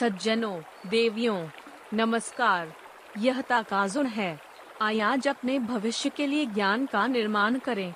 [0.00, 1.48] सज्जनों, देवियों,
[1.94, 2.72] नमस्कार।
[3.18, 4.40] यह ताकाजुन है।
[4.82, 7.94] आज अपने भविष्य के लिए ज्ञान का निर्माण करें।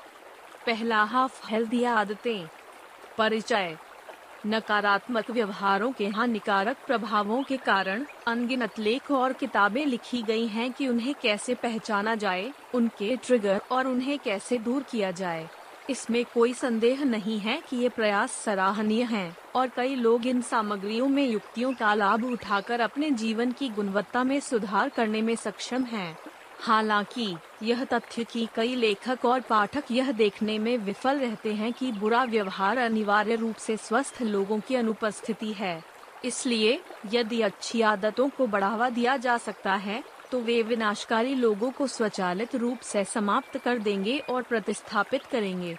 [0.67, 2.49] पहला हाफ़ हेल्दी आदतें।
[3.19, 3.79] परिचय।
[4.47, 10.89] नकारात्मक व्यवहारों के हानिकारक प्रभावों के कारण अनगिनत लेख और किताबें लिखी गई हैं कि
[10.89, 15.51] उन्हें कैसे पहचाना जाए, उनके ट्रिगर और उन्हें कैसे दूर किया जाए।
[15.91, 21.09] इसमें कोई संदेह नहीं है कि ये प्रयास सराहनीय हैं, और कई लोग इन सामग्रियों
[21.09, 26.17] में युक्तियों का लाभ उठाकर अपने जीवन की गुणवत्ता में सुधार करने में सक्षम हैं।
[26.61, 31.93] हालाँकि, यह तथ्य कि कई लेखक और पाठक यह देखने में विफल रहते हैं कि
[31.93, 35.83] बुरा व्यवहार अनिवार्य रूप से स्वस्थ लोगों की अनुपस्थिति है
[36.25, 36.81] इसलिए,
[37.13, 42.55] यदि अच्छी आदतों को बढ़ावा दिया जा सकता है तो वे विनाशकारी लोगों को स्वचालित
[42.55, 45.79] रूप से समाप्त कर देंगे और प्रतिस्थापित करेंगे।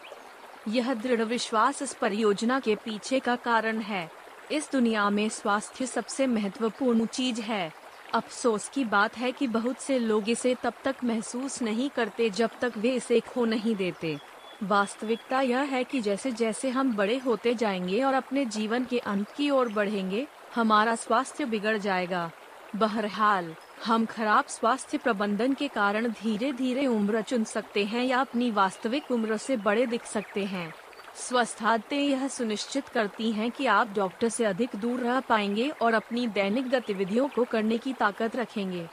[0.67, 4.11] यह दृढ़ विश्वास इस परियोजना के पीछे का कारण है।
[4.51, 7.73] इस दुनिया में स्वास्थ्य सबसे महत्वपूर्ण चीज़ है।
[8.13, 12.49] अफसोस की बात है कि बहुत से लोग इसे तब तक महसूस नहीं करते जब
[12.61, 14.19] तक वे इसे खो नहीं देते।
[14.63, 19.31] वास्तविकता यह है कि जैसे जैसे हम बड़े होते जाएँगे और अपने जीवन के अंत
[19.31, 22.31] की ओर बढ़ेंगे, हमारा स्वास्थ्य बिगड़ जाएगा।
[22.75, 28.51] बहरहाल हम खराब स्वास्थ्य प्रबंधन के कारण धीरे धीरे उम्र चुन सकते हैं या अपनी
[28.51, 30.73] वास्तविक उम्र से बड़े दिख सकते हैं।
[31.15, 35.93] स्वस्थ आदतें यह सुनिश्चित करती हैं कि आप डॉक्टर से अधिक दूर रह पाएँगे और
[35.93, 38.87] अपनी दैनिक गतिविधियों को करने की ताकत रखेंगे।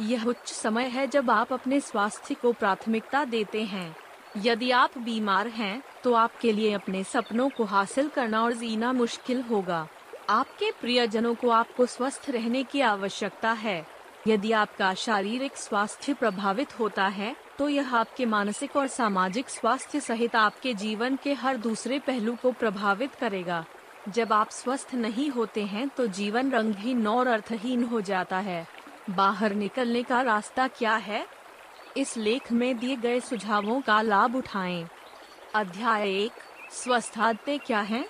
[0.00, 3.96] यह उच्च समय है जब आप अपने स्वास्थ्य को प्राथमिकता देते हैं।
[4.36, 9.40] यदि आप बीमार हैं, तो आपके लिए अपने सपनों को हासिल करना और जीना मुश्किल
[9.40, 9.88] होगा।
[10.30, 13.95] आपके प्रियजनों को आपको स्वस्थ रहने की आवश्यकता है।
[14.26, 20.36] यदि आपका शारीरिक स्वास्थ्य प्रभावित होता है तो यह आपके मानसिक और सामाजिक स्वास्थ्य सहित
[20.36, 23.64] आपके जीवन के हर दूसरे पहलू को प्रभावित करेगा
[24.08, 28.66] जब आप स्वस्थ नहीं होते हैं तो जीवन रंगहीन और अर्थहीन हो जाता है
[29.10, 31.26] बाहर निकलने का रास्ता क्या है
[31.96, 34.86] इस लेख में दिए गए सुझावों का लाभ उठाएँ।
[35.54, 36.32] अध्याय एक
[36.72, 38.04] स्वस्थ आदतें क्या हैं?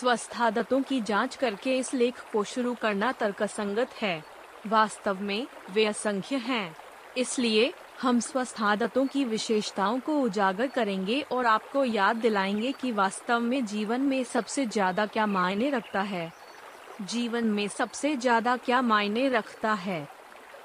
[0.00, 4.31] स्वस्थ आदतों की जाँच करके इस लेख को शुरू करना तर्कसंगत है
[4.66, 6.76] वास्तव में वे असंख्य हैं।
[7.16, 13.40] इसलिए हम स्वस्थ आदतों की विशेषताओं को उजागर करेंगे और आपको याद दिलाएँगे कि वास्तव
[13.40, 16.32] में जीवन में सबसे ज़्यादा क्या मायने रखता है।
[17.02, 20.08] जीवन में सबसे ज़्यादा क्या मायने रखता है।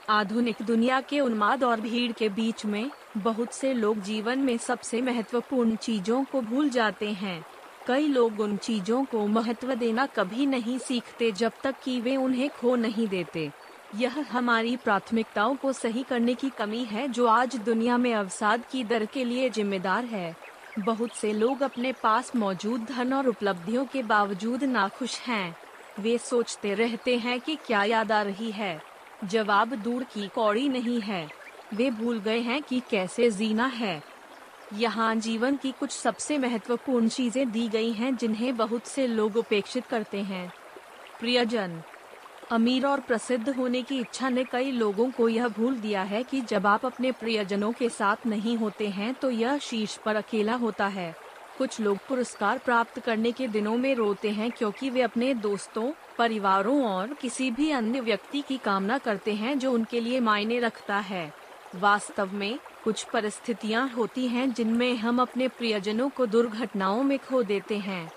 [0.09, 5.01] आधुनिक दुनिया के उन्माद और भीड़ के बीच में बहुत से लोग जीवन में सबसे
[5.01, 7.45] महत्वपूर्ण चीज़ों को भूल जाते हैं।
[7.87, 12.49] कई लोग उन चीज़ों को महत्व देना कभी नहीं सीखते जब तक कि वे उन्हें
[12.49, 13.51] खो नहीं देते।
[13.95, 18.83] यह हमारी प्राथमिकताओं को सही करने की कमी है जो आज दुनिया में अवसाद की
[18.83, 20.35] दर के लिए जिम्मेदार है।
[20.79, 25.55] बहुत से लोग अपने पास मौजूद धन और उपलब्धियों के बावजूद नाखुश हैं।
[25.99, 28.81] वे सोचते रहते हैं कि क्या याद आ रही है।
[29.23, 31.27] जवाब दूर की कौड़ी नहीं है।
[31.73, 34.01] वे भूल गए हैं कि कैसे जीना है।
[34.73, 39.85] यहाँ जीवन की कुछ सबसे महत्वपूर्ण चीज़ें दी गई हैं जिन्हें बहुत से लोग उपेक्षित
[39.85, 40.53] करते हैं।
[41.19, 41.81] प्रियजन
[42.51, 46.41] अमीर और प्रसिद्ध होने की इच्छा ने कई लोगों को यह भूल दिया है कि
[46.41, 50.87] जब आप अपने प्रियजनों के साथ नहीं होते हैं तो यह शीर्ष पर अकेला होता
[50.87, 51.13] है।
[51.57, 56.83] कुछ लोग पुरस्कार प्राप्त करने के दिनों में रोते हैं क्योंकि वे अपने दोस्तों, परिवारों
[56.85, 61.31] और किसी भी अन्य व्यक्ति की कामना करते हैं जो उनके लिए मायने रखता है।
[61.75, 67.77] वास्तव में, कुछ परिस्थितियाँ होती हैं जिनमें हम अपने प्रियजनों को दुर्घटनाओं में खो देते
[67.77, 68.09] हैं।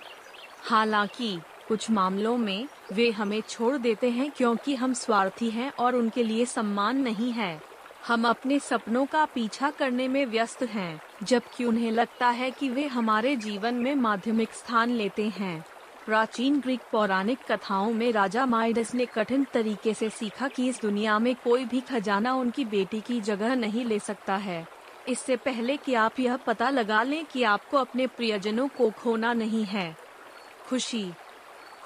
[0.62, 1.38] हालाँकि
[1.70, 6.44] कुछ मामलों में वे हमें छोड़ देते हैं क्योंकि हम स्वार्थी हैं और उनके लिए
[6.44, 7.62] सम्मान नहीं है।
[8.06, 12.86] हम अपने सपनों का पीछा करने में व्यस्त हैं, जबकि उन्हें लगता है कि वे
[12.86, 15.64] हमारे जीवन में माध्यमिक स्थान लेते हैं।
[16.06, 21.18] प्राचीन ग्रीक पौराणिक कथाओं में राजा माइडस ने कठिन तरीके से सीखा कि इस दुनिया
[21.18, 24.66] में कोई भी खजाना उनकी बेटी की जगह नहीं ले सकता है।
[25.08, 29.64] इससे पहले कि आप यह पता लगा लें कि आपको अपने प्रियजनों को खोना नहीं
[29.64, 29.96] है।
[30.68, 31.12] खुशी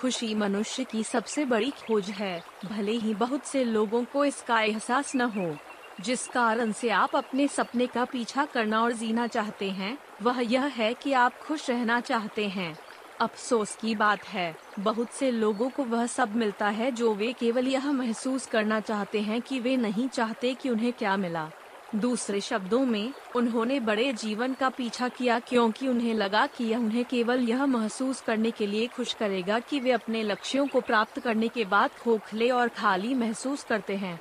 [0.05, 5.15] खुशी मनुष्य की सबसे बड़ी खोज है। भले ही बहुत से लोगों को इसका एहसास
[5.17, 5.57] न हो,
[6.01, 10.65] जिस कारण से आप अपने सपने का पीछा करना और जीना चाहते हैं, वह यह
[10.65, 12.77] है कि आप खुश रहना चाहते हैं।
[13.21, 17.69] अफसोस की बात है, बहुत से लोगों को वह सब मिलता है जो वे केवल
[17.69, 21.51] यह महसूस करना चाहते हैं कि वे नहीं चाहते कि उन्हें क्या मिला।
[21.95, 27.05] दूसरे शब्दों में, उन्होंने बड़े जीवन का पीछा किया क्योंकि उन्हें लगा कि यह उन्हें
[27.05, 31.49] केवल यह महसूस करने के लिए खुश करेगा कि वे अपने लक्ष्यों को प्राप्त करने
[31.49, 34.21] के बाद खोखले और खाली महसूस करते हैं।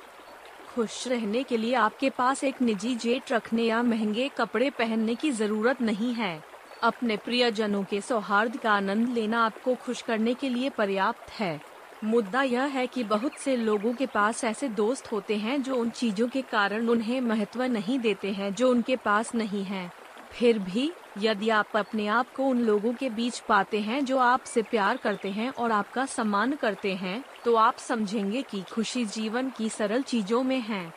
[0.74, 5.30] खुश रहने के लिए आपके पास एक निजी जेट रखने या महँगे कपड़े पहनने की
[5.30, 6.44] ज़रूरत नहीं है।
[6.82, 11.73] अपने प्रियजनों के सौहार्द का आनंद लेना आपको खुश करने के लिए पर्याप्त है।
[12.04, 15.90] मुद्दा यह है कि बहुत से लोगों के पास ऐसे दोस्त होते हैं जो उन
[15.90, 19.90] चीज़ों के कारण उन्हें महत्व नहीं देते हैं, जो उनके पास नहीं है।
[20.32, 24.62] फिर भी, यदि आप अपने आप को उन लोगों के बीच पाते हैं जो आपसे
[24.62, 29.68] प्यार करते हैं और आपका सम्मान करते हैं तो आप समझेंगे कि खुशी जीवन की
[29.68, 30.92] सरल चीज़ों में है।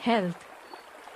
[0.00, 0.46] हेल्थ।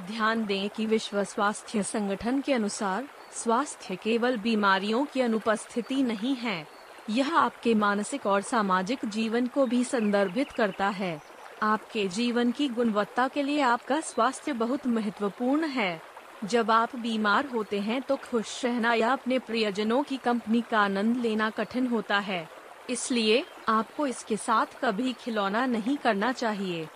[0.02, 6.75] ध्यान दें कि विश्व स्वास्थ्य संगठन के अनुसार, स्वास्थ्य केवल बीमारियों की अनुपस्थिति नहीं है।
[7.08, 11.20] यह आपके मानसिक और सामाजिक जीवन को भी संदर्भित करता है।
[11.62, 16.00] आपके जीवन की गुणवत्ता के लिए आपका स्वास्थ्य बहुत महत्वपूर्ण है।
[16.44, 21.16] जब आप बीमार होते हैं तो खुश रहना या अपने प्रियजनों की कंपनी का आनंद
[21.16, 22.48] लेना कठिन होता है।
[22.90, 26.86] इसलिए आपको इसके साथ कभी खिलौना नहीं करना चाहिए।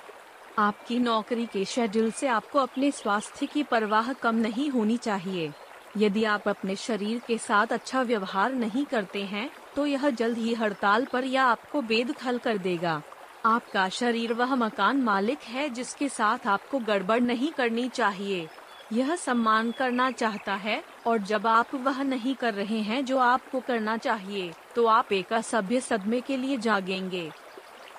[0.59, 5.51] आपकी नौकरी के शेड्यूल से आपको अपने स्वास्थ्य की परवाह कम नहीं होनी चाहिए।
[5.97, 10.55] यदि आप अपने शरीर के साथ अच्छा व्यवहार नहीं करते हैं तो यह जल्द ही
[10.55, 13.01] हड़ताल पर या आपको बेदखल कर देगा।
[13.47, 18.49] आपका शरीर वह मकान मालिक है जिसके साथ आपको गड़बड़ नहीं करनी चाहिए।
[18.93, 23.61] यह सम्मान करना चाहता है और जब आप वह नहीं कर रहे हैं जो आपको
[23.61, 27.31] करना चाहिए तो आप एक असभ्य सदमे के लिए जागेंगे।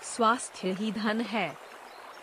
[0.06, 1.52] स्वास्थ्य ही धन है।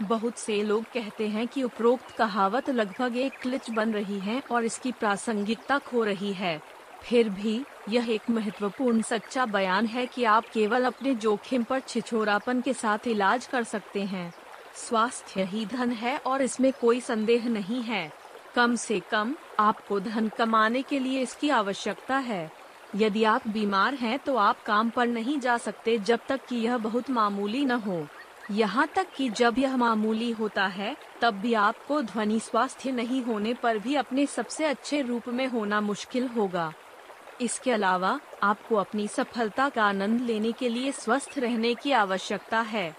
[0.02, 4.64] बहुत से लोग कहते हैं कि उपरोक्त कहावत लगभग एक क्लिच बन रही है और
[4.64, 6.60] इसकी प्रासंगिकता खो रही है।
[7.08, 12.60] फिर भी, यह एक महत्वपूर्ण सच्चा बयान है कि आप केवल अपने जोखिम पर छिछोरापन
[12.60, 14.32] के साथ इलाज कर सकते हैं।
[14.76, 18.10] स्वास्थ्य ही धन है और इसमें कोई संदेह नहीं है।
[18.54, 22.50] कम से कम, आपको धन कमाने के लिए इसकी आवश्यकता है।
[22.96, 26.76] यदि आप बीमार हैं तो आप काम पर नहीं जा सकते जब तक कि यह
[26.78, 28.06] बहुत मामूली न हो।
[28.50, 33.54] यहाँ तक कि जब यह मामूली होता है, तब भी आपको ध्वनि स्वास्थ्य नहीं होने
[33.54, 36.72] पर भी अपने सबसे अच्छे रूप में होना मुश्किल होगा।
[37.40, 42.96] इसके अलावा, आपको अपनी सफलता का आनंद लेने के लिए स्वस्थ रहने की आवश्यकता है।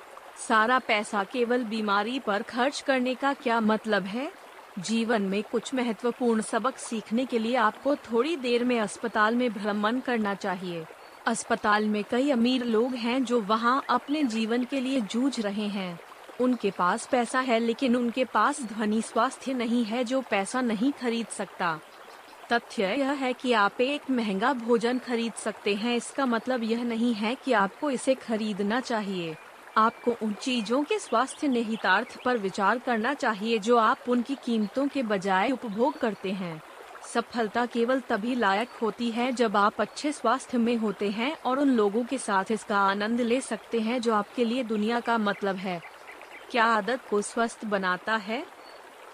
[0.47, 4.31] सारा पैसा केवल बीमारी पर खर्च करने का क्या मतलब है?
[4.79, 9.99] जीवन में कुछ महत्वपूर्ण सबक सीखने के लिए आपको थोड़ी देर में अस्पताल में भ्रमण
[9.99, 10.85] करना चाहिए।
[11.27, 15.99] अस्पताल में कई अमीर लोग हैं जो वहाँ अपने जीवन के लिए जूझ रहे हैं।
[16.41, 21.27] उनके पास पैसा है, लेकिन उनके पास ध्वनि स्वास्थ्य नहीं है जो पैसा नहीं खरीद
[21.27, 21.79] सकता।
[22.51, 27.13] तथ्य यह है कि आप एक महँगा भोजन खरीद सकते हैं। इसका मतलब यह नहीं
[27.13, 29.35] है कि आपको इसे खरीदना चाहिए।
[29.77, 35.03] आपको उन चीज़ों के स्वास्थ्य निहितार्थ पर विचार करना चाहिए जो आप उनकी कीमतों के
[35.03, 36.61] बजाय उपभोग करते हैं।
[37.13, 41.69] सफलता केवल तभी लायक होती है जब आप अच्छे स्वास्थ्य में होते हैं और उन
[41.69, 45.81] लोगों के साथ इसका आनंद ले सकते हैं जो आपके लिए दुनिया का मतलब है।
[46.51, 48.43] क्या आदत को स्वस्थ बनाता है?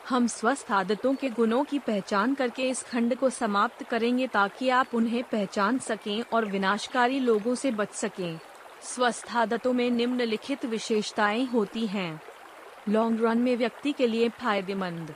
[0.09, 4.93] हम स्वस्थ आदतों के गुणों की पहचान करके इस खंड को समाप्त करेंगे ताकि आप
[4.93, 8.37] उन्हें पहचान सकें और विनाशकारी लोगों से बच सकें।
[8.81, 12.19] स्वस्थ आदतों में निम्नलिखित विशेषताएँ होती हैं।
[12.89, 15.13] लॉन्ग रन में व्यक्ति के लिए फ़ायदेमंद।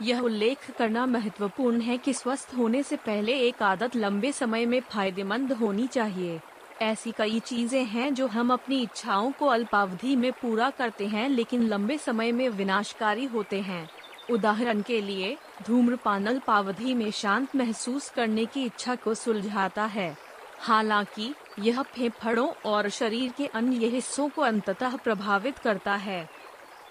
[0.00, 4.80] यह उल्लेख करना महत्वपूर्ण है कि स्वस्थ होने से पहले एक आदत लंबे समय में
[4.80, 6.40] फ़ायदेमंद होनी चाहिए।
[6.82, 11.62] ऐसी कई चीज़ें हैं जो हम अपनी इच्छाओं को अल्पावधि में पूरा करते हैं लेकिन
[11.62, 13.86] लंबे समय में विनाशकारी होते हैं।
[14.30, 15.36] उदाहरण के लिए
[15.66, 20.16] धूम्रपान अल्पावधि में शांत महसूस करने की इच्छा को सुलझाता है।
[20.60, 26.28] हालाँकि, यह फेफड़ों और शरीर के अन्य हिस्सों को अंततः प्रभावित करता है।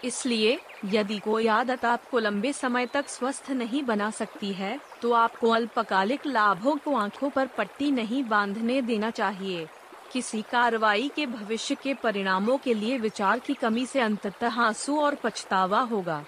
[0.04, 5.50] इसलिए, यदि कोई आदत आपको लंबे समय तक स्वस्थ नहीं बना सकती है तो आपको
[5.50, 9.68] अल्पकालिक लाभों को आँखों पर पट्टी नहीं बांधने देना चाहिए।
[10.14, 15.16] किसी कार्रवाई के भविष्य के परिणामों के लिए विचार की कमी से अंततः आँसू और
[15.16, 16.26] पछतावा होगा।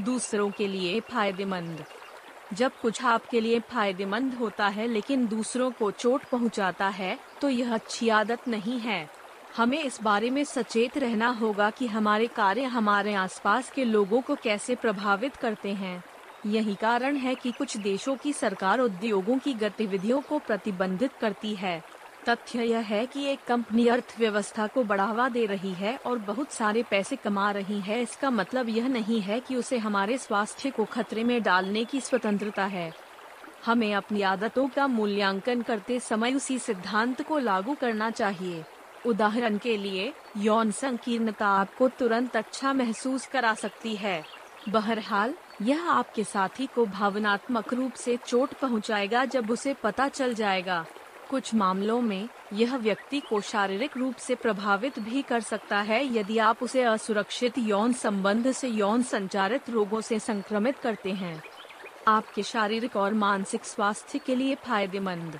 [0.00, 1.84] दूसरों के लिए फ़ायदेमंद।
[2.50, 7.74] जब कुछ आपके लिए फ़ायदेमंद होता है लेकिन दूसरों को चोट पहुंचाता है तो यह
[7.74, 9.08] अच्छी आदत नहीं है।
[9.56, 14.34] हमें इस बारे में सचेत रहना होगा कि हमारे कार्य हमारे आसपास के लोगों को
[14.34, 16.02] कैसे प्रभावित करते हैं।
[16.46, 21.82] यही कारण है कि कुछ देशों की सरकार उद्योगों की गतिविधियों को प्रतिबंधित करती है।
[22.28, 26.82] तथ्य यह है कि एक कंपनी अर्थव्यवस्था को बढ़ावा दे रही है और बहुत सारे
[26.82, 31.24] पैसे कमा रही है। इसका मतलब यह नहीं है कि उसे हमारे स्वास्थ्य को खतरे
[31.24, 32.92] में डालने की स्वतंत्रता है।
[33.66, 38.64] हमें अपनी आदतों का मूल्यांकन करते समय उसी सिद्धांत को लागू करना चाहिए।
[39.06, 44.24] उदाहरण के लिए, यौन संकीर्णता आपको तुरंत अच्छा महसूस करा सकती है।
[44.68, 50.84] बहरहाल, यह आपके साथी को भावनात्मक रूप से चोट पहुंचाएगा जब उसे पता चल जाएगा।
[51.30, 56.38] कुछ मामलों में, यह व्यक्ति को शारीरिक रूप से प्रभावित भी कर सकता है यदि
[56.38, 61.42] आप उसे असुरक्षित यौन संबंध से यौन संचारित रोगों से संक्रमित करते हैं।
[62.08, 65.38] आपके शारीरिक और मानसिक स्वास्थ्य के लिए फ़ायदेमंद।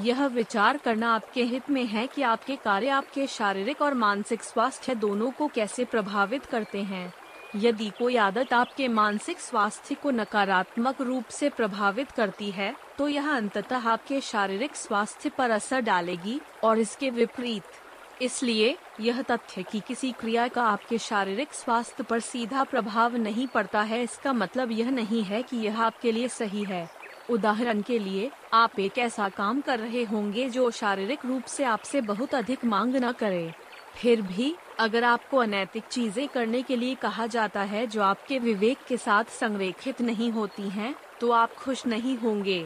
[0.00, 4.94] यह विचार करना आपके हित में है कि आपके कार्य आपके शारीरिक और मानसिक स्वास्थ्य
[4.94, 7.12] दोनों को कैसे प्रभावित करते हैं।
[7.56, 13.30] यदि कोई आदत आपके मानसिक स्वास्थ्य को नकारात्मक रूप से प्रभावित करती है तो यह
[13.30, 20.10] अंततः आपके शारीरिक स्वास्थ्य पर असर डालेगी और इसके विपरीत। इसलिए, यह तथ्य कि किसी
[20.12, 25.22] क्रिया का आपके शारीरिक स्वास्थ्य पर सीधा प्रभाव नहीं पड़ता है, इसका मतलब यह नहीं
[25.22, 26.88] है कि यह आपके लिए सही है।
[27.30, 32.00] उदाहरण के लिए, आप एक ऐसा काम कर रहे होंगे जो शारीरिक रूप से आपसे
[32.02, 33.52] बहुत अधिक मांग न करे।
[33.94, 38.78] फिर भी अगर आपको अनैतिक चीज़ें करने के लिए कहा जाता है जो आपके विवेक
[38.88, 42.64] के साथ संरेखित नहीं होती हैं, तो आप खुश नहीं होंगे।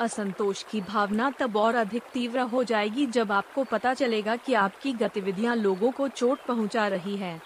[0.00, 4.92] असंतोष की भावना तब और अधिक तीव्र हो जाएगी जब आपको पता चलेगा कि आपकी
[4.94, 7.40] गतिविधियाँ लोगों को चोट पहुँचा रही है।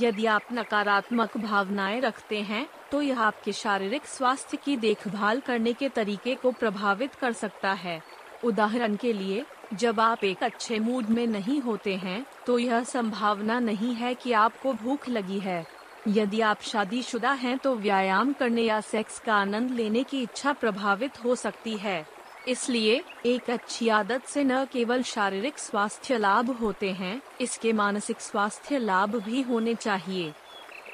[0.00, 5.88] यदि आप नकारात्मक भावनाएँ रखते हैं तो यह आपके शारीरिक स्वास्थ्य की देखभाल करने के
[5.88, 8.00] तरीके को प्रभावित कर सकता है।
[8.44, 9.44] उदाहरण के लिए
[9.74, 14.32] जब आप एक अच्छे मूड में नहीं होते हैं तो यह संभावना नहीं है कि
[14.32, 15.64] आपको भूख लगी है।
[16.08, 21.24] यदि आप शादीशुदा हैं तो व्यायाम करने या सेक्स का आनंद लेने की इच्छा प्रभावित
[21.24, 22.06] हो सकती है।
[22.48, 28.78] इसलिए, एक अच्छी आदत से न केवल शारीरिक स्वास्थ्य लाभ होते हैं, इसके मानसिक स्वास्थ्य
[28.78, 30.32] लाभ भी होने चाहिए।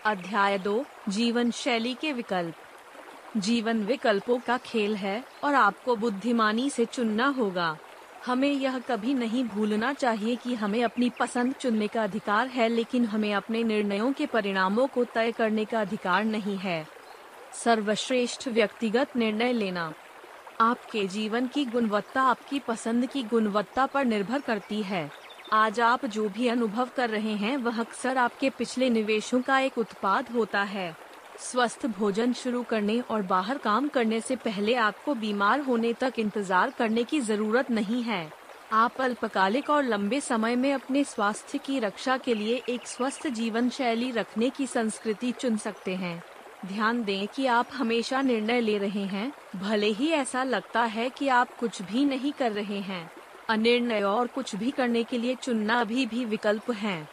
[0.06, 2.54] अध्याय दो, जीवन शैली के विकल्प।
[3.36, 7.76] जीवन विकल्पों का खेल है, और आपको बुद्धिमानी से चुनना होगा।
[8.26, 13.04] हमें यह कभी नहीं भूलना चाहिए कि हमें अपनी पसंद चुनने का अधिकार है, लेकिन
[13.04, 16.86] हमें अपने निर्णयों के परिणामों को तय करने का अधिकार नहीं है।
[17.52, 19.92] सर्वश्रेष्ठ व्यक्तिगत निर्णय लेना।
[20.60, 25.10] आपके जीवन की गुणवत्ता आपकी पसंद की गुणवत्ता पर निर्भर करती है।
[25.52, 29.78] आज आप जो भी अनुभव कर रहे हैं, वह अक्सर आपके पिछले निवेशों का एक
[29.78, 30.96] उत्पाद होता है।
[31.40, 36.70] स्वस्थ भोजन शुरू करने और बाहर काम करने से पहले आपको बीमार होने तक इंतज़ार
[36.70, 38.32] करने की ज़रूरत नहीं है।
[38.72, 43.68] आप अल्पकालिक और लंबे समय में अपने स्वास्थ्य की रक्षा के लिए एक स्वस्थ जीवन
[43.68, 46.22] शैली रखने की संस्कृति चुन सकते हैं।
[46.66, 51.28] ध्यान दें कि आप हमेशा निर्णय ले रहे हैं। भले ही ऐसा लगता है कि
[51.28, 53.10] आप कुछ भी नहीं कर रहे हैं।
[53.48, 57.08] अनिर्णय और कुछ भी करने के लिए चुनना अभी भी विकल्प है।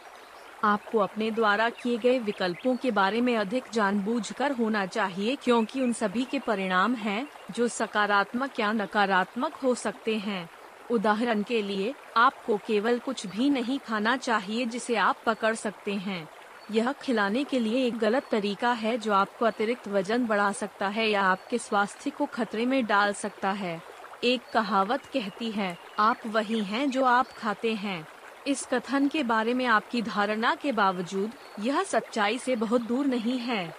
[0.64, 5.92] आपको अपने द्वारा किए गए विकल्पों के बारे में अधिक जानबूझकर होना चाहिए क्योंकि उन
[5.92, 10.48] सभी के परिणाम हैं, जो सकारात्मक या नकारात्मक हो सकते हैं।
[10.90, 16.28] उदाहरण के लिए, आपको केवल कुछ भी नहीं खाना चाहिए जिसे आप पकड़ सकते हैं।
[16.70, 21.10] यह खिलाने के लिए एक गलत तरीका है जो आपको अतिरिक्त वज़न बढ़ा सकता है
[21.10, 23.82] या आपके स्वास्थ्य को खतरे में डाल सकता है।
[24.24, 29.54] एक कहावत कहती है, आप वही हैं जो आप खाते हैं। इस कथन के बारे
[29.54, 31.30] में आपकी धारणा के बावजूद,
[31.60, 33.74] यह सच्चाई से बहुत दूर नहीं है।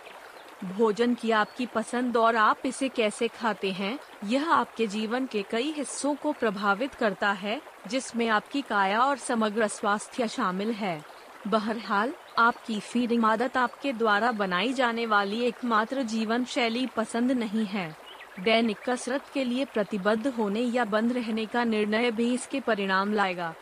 [0.64, 5.72] भोजन की आपकी पसंद और आप इसे कैसे खाते हैं, यह आपके जीवन के कई
[5.72, 11.06] हिस्सों को प्रभावित करता है, जिसमें आपकी काया और समग्र स्वास्थ्य शामिल है।
[11.48, 17.96] बहरहाल, आपकी फीडिंग आदत आपके द्वारा बनाई जाने वाली एकमात्र जीवन शैली पसंद नहीं है।
[18.40, 23.54] दैनिक कसरत के लिए प्रतिबद्ध होने या बंद रहने का निर्णय भी इसके परिणाम लाएगा।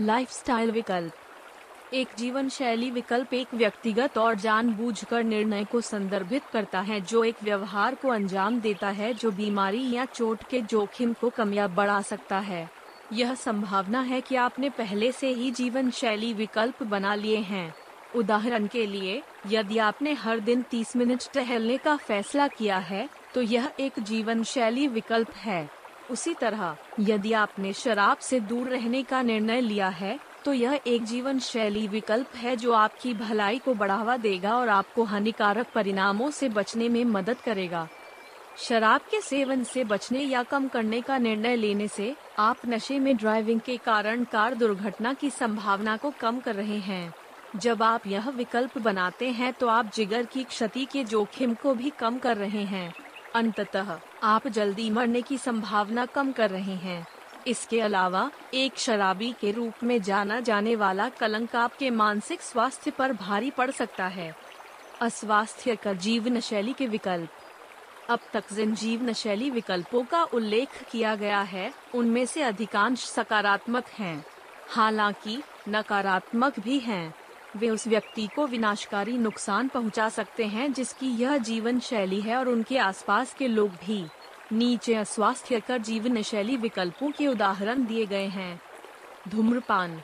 [0.00, 7.00] लाइफस्टाइल विकल्प। एक जीवन शैली विकल्प एक व्यक्तिगत और जानबूझकर निर्णय को संदर्भित करता है,
[7.00, 11.52] जो एक व्यवहार को अंजाम देता है, जो बीमारी या चोट के जोखिम को कम
[11.54, 12.68] या बढ़ा सकता है।
[13.12, 17.74] यह संभावना है कि आपने पहले से ही जीवन शैली विकल्प बना लिए हैं।
[18.16, 23.42] उदाहरण के लिए, यदि आपने हर दिन 30 मिनट टहलने का फैसला किया है तो
[23.42, 25.75] यह एक जीवन शैली विकल्प है।
[26.10, 31.04] उसी तरह, यदि आपने शराब से दूर रहने का निर्णय लिया है तो यह एक
[31.04, 36.48] जीवन शैली विकल्प है जो आपकी भलाई को बढ़ावा देगा और आपको हानिकारक परिणामों से
[36.48, 37.86] बचने में मदद करेगा।
[38.58, 43.16] शराब के सेवन से बचने या कम करने का निर्णय लेने से, आप नशे में
[43.16, 47.14] ड्राइविंग के कारण कार दुर्घटना की संभावना को कम कर रहे हैं।
[47.56, 51.90] जब आप यह विकल्प बनाते हैं तो आप जिगर की क्षति के जोखिम को भी
[51.90, 52.92] कम कर रहे हैं।
[53.34, 57.06] अंततः आप जल्दी मरने की संभावना कम कर रहे हैं।
[57.46, 63.12] इसके अलावा, एक शराबी के रूप में जाना जाने वाला कलंक आपके मानसिक स्वास्थ्य पर
[63.12, 64.36] भारी पड़ सकता है।
[65.00, 67.28] अस्वास्थ्य का जीवन शैली के विकल्प।
[68.10, 73.86] अब तक जिन जीवन शैली विकल्पों का उल्लेख किया गया है, उनमें से अधिकांश सकारात्मक
[73.86, 74.24] हैं।
[74.68, 77.14] हालाँकि, नकारात्मक भी हैं।
[77.56, 82.48] वे उस व्यक्ति को विनाशकारी नुकसान पहुँचा सकते हैं जिसकी यह जीवन शैली है और
[82.48, 84.06] उनके आसपास के लोग भी।
[84.52, 88.60] नीचे स्वास्थ्य कर जीवन शैली विकल्पों के उदाहरण दिए गए हैं।
[89.28, 90.02] धूम्रपान।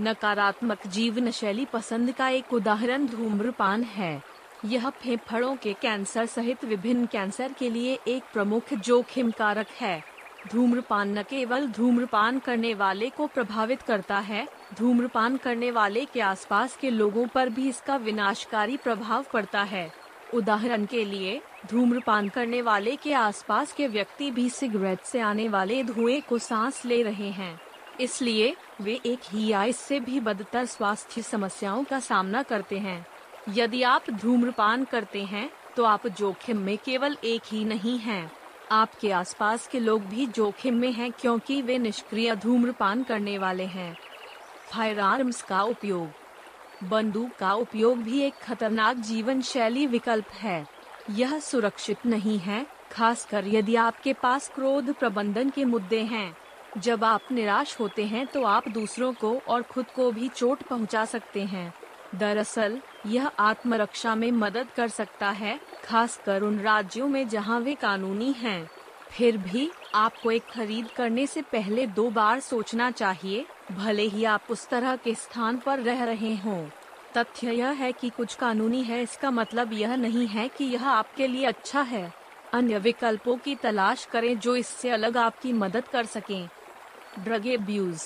[0.00, 4.22] नकारात्मक जीवन शैली पसंद का एक उदाहरण धूम्रपान है।
[4.64, 10.04] यह फेफड़ों के कैंसर सहित विभिन्न कैंसर के लिए एक प्रमुख जोखिम कारक है।
[10.52, 16.76] धूम्रपान न केवल धूम्रपान करने वाले को प्रभावित करता है, धूम्रपान करने वाले के आसपास
[16.76, 20.03] के लोगों पर भी इसका विनाशकारी प्रभाव पड़ता है।
[20.34, 25.82] उदाहरण के लिए, धूम्रपान करने वाले के आसपास के व्यक्ति भी सिगरेट से आने वाले
[25.84, 27.60] धुएँ को सांस ले रहे हैं।
[28.00, 33.06] इसलिए, वे एक ही या इससे भी बदतर स्वास्थ्य समस्याओं का सामना करते हैं।
[33.48, 38.30] यदि आप धूम्रपान करते हैं तो आप जोखिम में केवल एक ही नहीं हैं।
[38.72, 43.96] आपके आसपास के लोग भी जोखिम में हैं क्योंकि वे निष्क्रिय धूम्रपान करने वाले हैं।
[44.72, 46.23] फायर आर्म्स का उपयोग
[46.84, 50.66] बंदूक का उपयोग भी एक खतरनाक जीवन शैली विकल्प है।
[51.10, 56.36] यह सुरक्षित नहीं है, खासकर यदि आपके पास क्रोध प्रबंधन के मुद्दे हैं।
[56.78, 61.04] जब आप निराश होते हैं तो आप दूसरों को और खुद को भी चोट पहुँचा
[61.04, 61.74] सकते हैं।
[62.14, 68.32] दरअसल, यह आत्मरक्षा में मदद कर सकता है, खासकर उन राज्यों में जहाँ वे कानूनी
[68.32, 68.70] हैं।
[69.10, 74.46] फिर भी, आपको एक खरीद करने से पहले दो बार सोचना चाहिए भले ही आप
[74.50, 76.64] उस तरह के स्थान पर रह रहे हों,
[77.14, 81.26] तथ्य यह है कि कुछ कानूनी है, इसका मतलब यह नहीं है कि यह आपके
[81.26, 82.12] लिए अच्छा है।
[82.52, 86.48] अन्य विकल्पों की तलाश करें जो इससे अलग आपकी मदद कर सकें।
[87.18, 88.02] ड्रग एब्यूज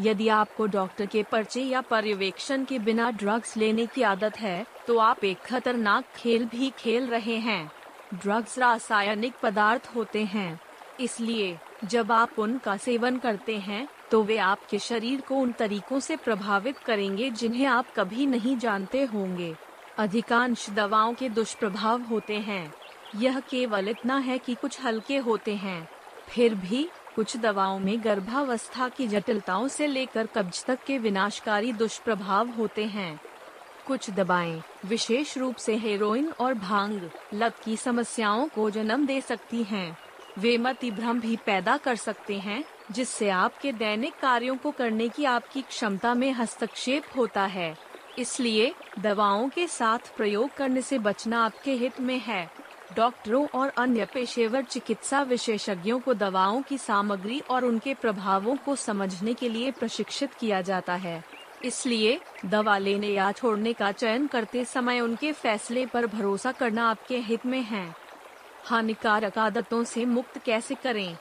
[0.00, 4.98] यदि आपको डॉक्टर के पर्चे या पर्यवेक्षण के बिना ड्रग्स लेने की आदत है तो
[4.98, 7.70] आप एक खतरनाक खेल भी खेल रहे हैं।
[8.14, 10.60] ड्रग्स रासायनिक पदार्थ होते हैं।
[11.00, 16.16] इसलिए, जब आप उनका सेवन करते हैं तो वे आपके शरीर को उन तरीकों से
[16.16, 19.56] प्रभावित करेंगे जिन्हें आप कभी नहीं जानते होंगे।
[19.98, 22.74] अधिकांश दवाओं के दुष्प्रभाव होते हैं।
[23.16, 25.88] यह केवल इतना है कि कुछ हल्के होते हैं।
[26.28, 32.48] फिर भी कुछ दवाओं में गर्भावस्था की जटिलताओं से लेकर कब्ज तक के विनाशकारी दुष्प्रभाव
[32.48, 33.20] होते हैं।
[33.86, 39.62] कुछ दवाएँ, विशेष रूप से हेरोइन और भाँग लत की समस्याओं को जन्म दे सकती
[39.62, 39.98] हैं।
[40.38, 45.24] वे मति भ्रम भी पैदा कर सकते हैं। जिससे आपके दैनिक कार्यों को करने की
[45.24, 47.78] आपकी क्षमता में हस्तक्षेप होता है।
[48.18, 52.50] इसलिए, दवाओं के साथ प्रयोग करने से बचना आपके हित में है।
[52.96, 59.34] डॉक्टरों और अन्य पेशेवर चिकित्सा विशेषज्ञों को दवाओं की सामग्री और उनके प्रभावों को समझने
[59.34, 61.24] के लिए प्रशिक्षित किया जाता है।
[61.64, 67.18] इसलिए, दवा लेने या छोड़ने का चयन करते समय उनके फैसले पर भरोसा करना आपके
[67.18, 67.94] हित में है।
[68.64, 71.16] हानिकारक आदतों से मुक्त कैसे करें?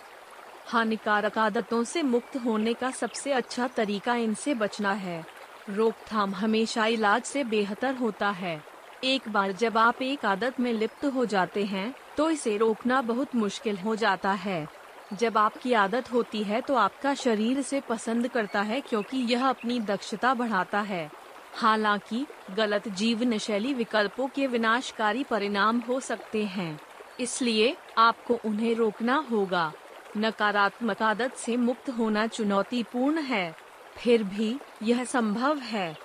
[0.69, 5.25] हानिकारक आदतों से मुक्त होने का सबसे अच्छा तरीका इनसे बचना है।
[5.67, 8.61] रोकथाम हमेशा इलाज से बेहतर होता है।
[9.03, 13.35] एक बार जब आप एक आदत में लिप्त हो जाते हैं तो इसे रोकना बहुत
[13.35, 14.67] मुश्किल हो जाता है।
[15.11, 19.79] जब आपकी आदत होती है तो आपका शरीर इसे पसंद करता है क्योंकि यह अपनी
[19.79, 21.09] दक्षता बढ़ाता है।
[21.53, 26.79] हालाँकि, गलत जीवन शैली विकल्पों के विनाशकारी परिणाम हो सकते हैं।
[27.19, 29.73] इसलिए आपको उन्हें रोकना होगा।
[30.17, 33.55] नकारात्मक आदत से मुक्त होना चुनौतीपूर्ण है।
[33.97, 35.97] फिर भी, यह संभव है।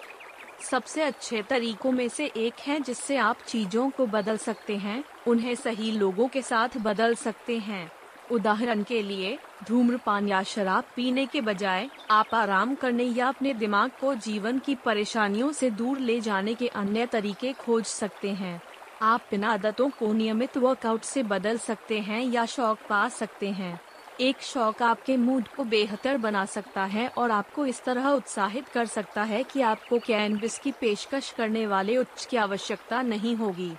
[0.61, 5.55] सबसे अच्छे तरीकों में से एक है जिससे आप चीज़ों को बदल सकते हैं, उन्हें
[5.55, 7.93] सही लोगों के साथ बदल सकते हैं।
[8.33, 9.39] उदाहरण के लिए,
[9.69, 14.75] धूम्रपान या शराब पीने के बजाय, आप आराम करने या अपने दिमाग को जीवन की
[14.75, 18.63] परेशानियों से दूर ले जाने के अन्य तरीके खोज सकते हैं।
[19.03, 23.81] आप इन आदतों को नियमित वर्कआउट से बदल सकते हैं या शौक पा सकते हैं।
[24.21, 28.87] एक शौक आपके मूड को बेहतर बना सकता है और आपको इस तरह उत्साहित कर
[28.87, 33.71] सकता है कि आपको कैनविस की पेशकश करने वाले उच्च की आवश्यकता नहीं होगी।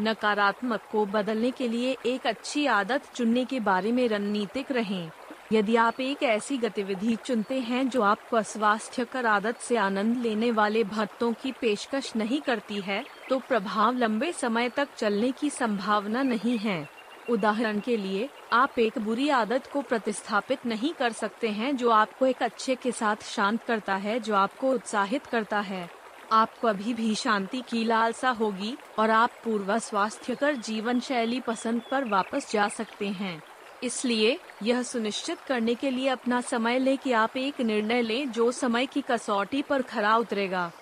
[0.00, 5.10] नकारात्मक को बदलने के लिए एक अच्छी आदत चुनने के बारे में रणनीतिक रहें।
[5.52, 10.50] यदि आप एक ऐसी गतिविधि चुनते हैं जो आपको अस्वास्थ्य कर आदत से आनंद लेने
[10.50, 16.22] वाले भत्तों की पेशकश नहीं करती है तो प्रभाव लंबे समय तक चलने की संभावना
[16.22, 16.88] नहीं है।
[17.30, 22.26] उदाहरण के लिए आप एक बुरी आदत को प्रतिस्थापित नहीं कर सकते हैं जो आपको
[22.26, 25.90] एक अच्छे के साथ शांत करता है, जो आपको उत्साहित करता है।
[26.32, 32.04] आपको अभी भी शांति की लालसा होगी और आप पूर्व स्वास्थ्यकर जीवन शैली पसंद पर
[32.04, 33.42] वापस जा सकते हैं।
[33.82, 38.52] इसलिए, यह सुनिश्चित करने के लिए अपना समय ले कि आप एक निर्णय लें जो
[38.52, 40.72] समय की कसौटी पर खरा उतरेगा।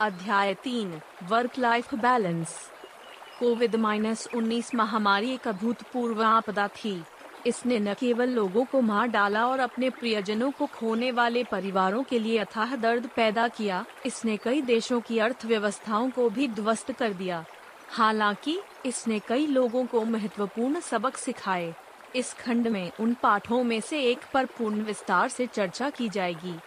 [0.00, 2.70] अध्याय तीन work life balance
[3.40, 7.04] COVID minus उन्नीस महामारी एक अभूतपूर्व आपदा थी।
[7.46, 12.18] इसने न केवल लोगों को मार डाला और अपने प्रियजनों को खोने वाले परिवारों के
[12.18, 17.44] लिए अथाह दर्द पैदा किया, इसने कई देशों की अर्थव्यवस्थाओं को भी ध्वस्त कर दिया।
[17.88, 21.74] हालाँकि, इसने कई लोगों को महत्वपूर्ण सबक सिखाए।
[22.16, 26.58] इस खंड में उन पाठों में से एक पर पूर्ण विस्तार से चर्चा की जाएगी।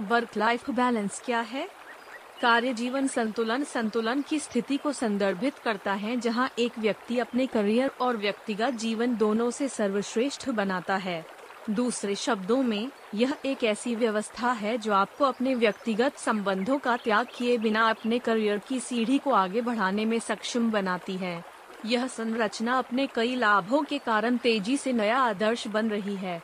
[0.00, 1.79] वर्क लाइफ बैलेंस क्या है?
[2.40, 7.90] कार्य जीवन संतुलन संतुलन की स्थिति को संदर्भित करता है, जहाँ एक व्यक्ति अपने करियर
[8.00, 11.24] और व्यक्तिगत जीवन दोनों से सर्वश्रेष्ठ बनाता है।
[11.70, 17.26] दूसरे शब्दों में, यह एक ऐसी व्यवस्था है जो आपको अपने व्यक्तिगत संबंधों का त्याग
[17.36, 21.44] किए बिना अपने करियर की सीढ़ी को आगे बढ़ाने में सक्षम बनाती है।
[21.86, 26.42] यह संरचना अपने कई लाभों के कारण तेज़ी से नया आदर्श बन रही है।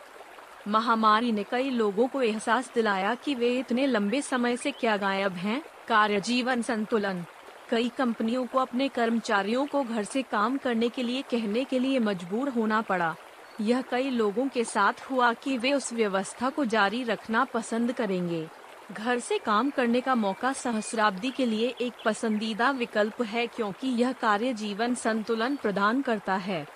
[0.68, 5.32] महामारी ने कई लोगों को एहसास दिलाया कि वे इतने लंबे समय से क्या गायब
[5.32, 7.24] हैं, कार्य जीवन संतुलन।
[7.70, 11.98] कई कंपनियों को अपने कर्मचारियों को घर से काम करने के लिए कहने के लिए
[11.98, 13.14] मजबूर होना पड़ा।
[13.60, 18.48] यह कई लोगों के साथ हुआ कि वे उस व्यवस्था को जारी रखना पसंद करेंगे।
[18.92, 24.12] घर से काम करने का मौका सहस्राब्दी के लिए एक पसंदीदा विकल्प है क्योंकि यह
[24.12, 26.66] कार्य जीवन संतुलन प्रदान करता है।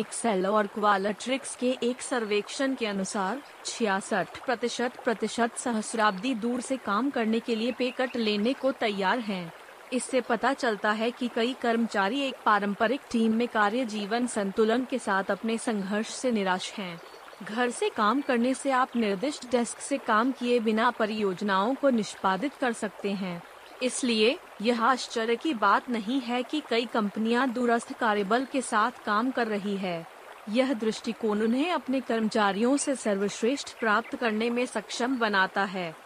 [0.00, 7.10] एक्सेल और क्वालिट्रिक्स के एक सर्वेक्षण के अनुसार, छियासठ प्रतिशत प्रतिशत सहस्राब्दी दूर से काम
[7.10, 9.52] करने के लिए पे कट लेने को तैयार हैं।
[9.92, 14.98] इससे पता चलता है कि कई कर्मचारी एक पारंपरिक टीम में कार्य जीवन संतुलन के
[14.98, 17.00] साथ अपने संघर्ष से निराश हैं।
[17.42, 22.54] घर से काम करने से आप निर्दिष्ट डेस्क से काम किए बिना परियोजनाओं को निष्पादित
[22.54, 23.40] कर सकते हैं
[23.82, 29.30] इसलिए यह आश्चर्य की बात नहीं है कि कई कंपनियाँ दूरस्थ कार्यबल के साथ काम
[29.30, 30.06] कर रही है।
[30.48, 35.96] यह दृष्टिकोण उन्हें अपने कर्मचारियों से सर्वश्रेष्ठ प्राप्त करने में सक्षम बनाता है।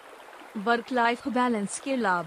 [0.56, 2.26] वर्क लाइफ बैलेंस के लाभ।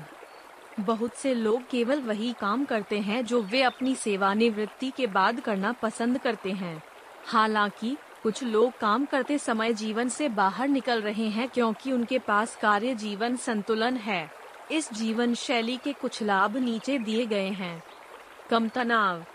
[0.80, 5.72] बहुत से लोग केवल वही काम करते हैं जो वे अपनी सेवानिवृत्ति के बाद करना
[5.72, 6.84] पसंद करते हैं।
[7.26, 12.56] हालाँकि, कुछ लोग काम करते समय जीवन से बाहर निकल रहे हैं क्योंकि उनके पास
[12.56, 17.84] कार्य जीवन संतुलन है। इस जीवन शैली के कुछ लाभ नीचे दिए गए हैं।
[18.50, 19.26] कम तनाव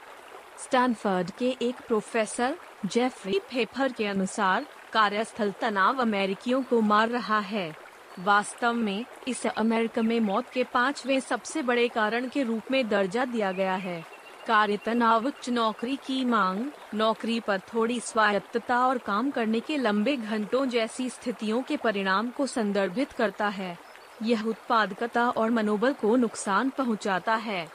[0.58, 7.76] स्टैनफर्ड के एक प्रोफेसर, जेफरी फेफर के अनुसार, कार्यस्थल तनाव अमेरिकियों को मार रहा है।
[8.18, 13.24] वास्तव में, इसे अमेरिका में मौत के पाँचवें सबसे बड़े कारण के रूप में दर्जा
[13.24, 14.04] दिया गया है।
[14.46, 20.16] कार्य तनाव उच्च नौकरी की मांग, नौकरी पर थोड़ी स्वायत्तता और काम करने के लंबे
[20.16, 23.91] घंटों जैसी स्थितियों के परिणाम को संदर्भित करता है।
[24.22, 27.72] यह उत्पादकता और मनोबल को नुकसान पहुंचाता है।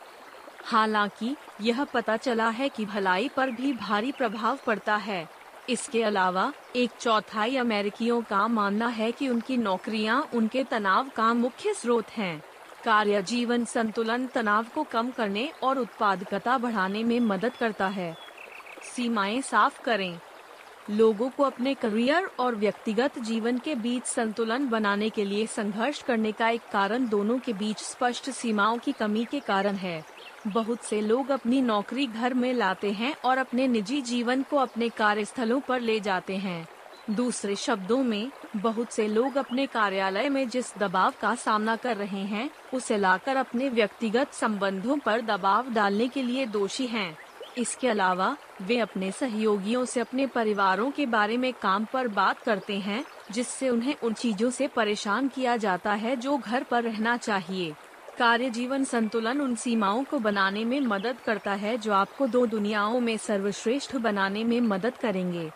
[0.66, 5.30] हालाँकि, यह पता चला है कि भलाई पर भी भारी प्रभाव पड़ता है।
[5.70, 11.74] इसके अलावा, एक चौथाई अमेरिकियों का मानना है कि उनकी नौकरियाँ उनके तनाव का मुख्य
[11.74, 12.44] स्रोत हैं।
[12.84, 18.18] कार्य जीवन संतुलन तनाव को कम करने और उत्पादकता बढ़ाने में मदद करता है।
[18.96, 20.20] सीमाएँ साफ़ करें।
[20.89, 26.32] लोगों को अपने करियर और व्यक्तिगत जीवन के बीच संतुलन बनाने के लिए संघर्ष करने
[26.32, 30.04] का एक कारण दोनों के बीच स्पष्ट सीमाओं की कमी के कारण है
[30.47, 34.89] बहुत से लोग अपनी नौकरी घर में लाते हैं और अपने निजी जीवन को अपने
[34.89, 36.67] कार्यस्थलों पर ले जाते हैं
[37.10, 42.23] दूसरे शब्दों में, बहुत से लोग अपने कार्यालय में जिस दबाव का सामना कर रहे
[42.23, 47.17] हैं, उसे लाकर अपने व्यक्तिगत संबंधों पर दबाव डालने के लिए दोषी हैं।
[47.58, 52.80] इसके अलावा, वे अपने सहयोगियों से अपने परिवारों के बारे में काम पर बात करते
[52.80, 57.76] हैं, जिससे उन्हें उन चीज़ों से परेशान किया जाता है जो घर पर रहना चाहिए।
[58.17, 63.00] कार्य जीवन संतुलन उन सीमाओं को बनाने में मदद करता है जो आपको दो दुनियाओं
[63.00, 65.52] में सर्वश्रेष्ठ बनाने में मदद करेंगे।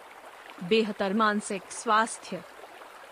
[0.63, 2.43] बेहतर मानसिक स्वास्थ्य।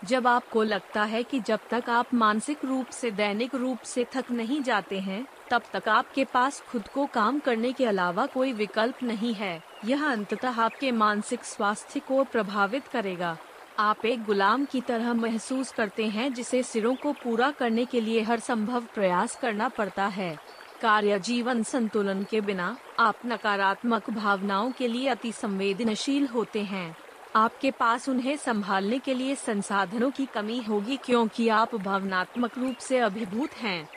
[0.04, 4.30] जब आपको लगता है कि जब तक आप मानसिक रूप से, दैनिक रूप से थक
[4.30, 9.02] नहीं जाते हैं तब तक आपके पास खुद को काम करने के अलावा कोई विकल्प
[9.02, 13.36] नहीं है। यह अंततः आपके मानसिक स्वास्थ्य को प्रभावित करेगा।
[13.78, 18.20] आप एक गुलाम की तरह महसूस करते हैं जिसे सिरों को पूरा करने के लिए
[18.20, 20.38] हर संभव प्रयास करना पड़ता है।
[20.82, 26.96] कार्य जीवन संतुलन के बिना आप नकारात्मक भावनाओं के लिए अति संवेदनशील होते हैं।
[27.36, 32.98] आपके पास उन्हें संभालने के लिए संसाधनों की कमी होगी क्योंकि आप भावनात्मक रूप से
[32.98, 33.88] अभिभूत हैं।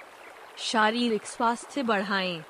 [0.58, 2.44] शारीरिक स्वास्थ्य बढ़ाएँ।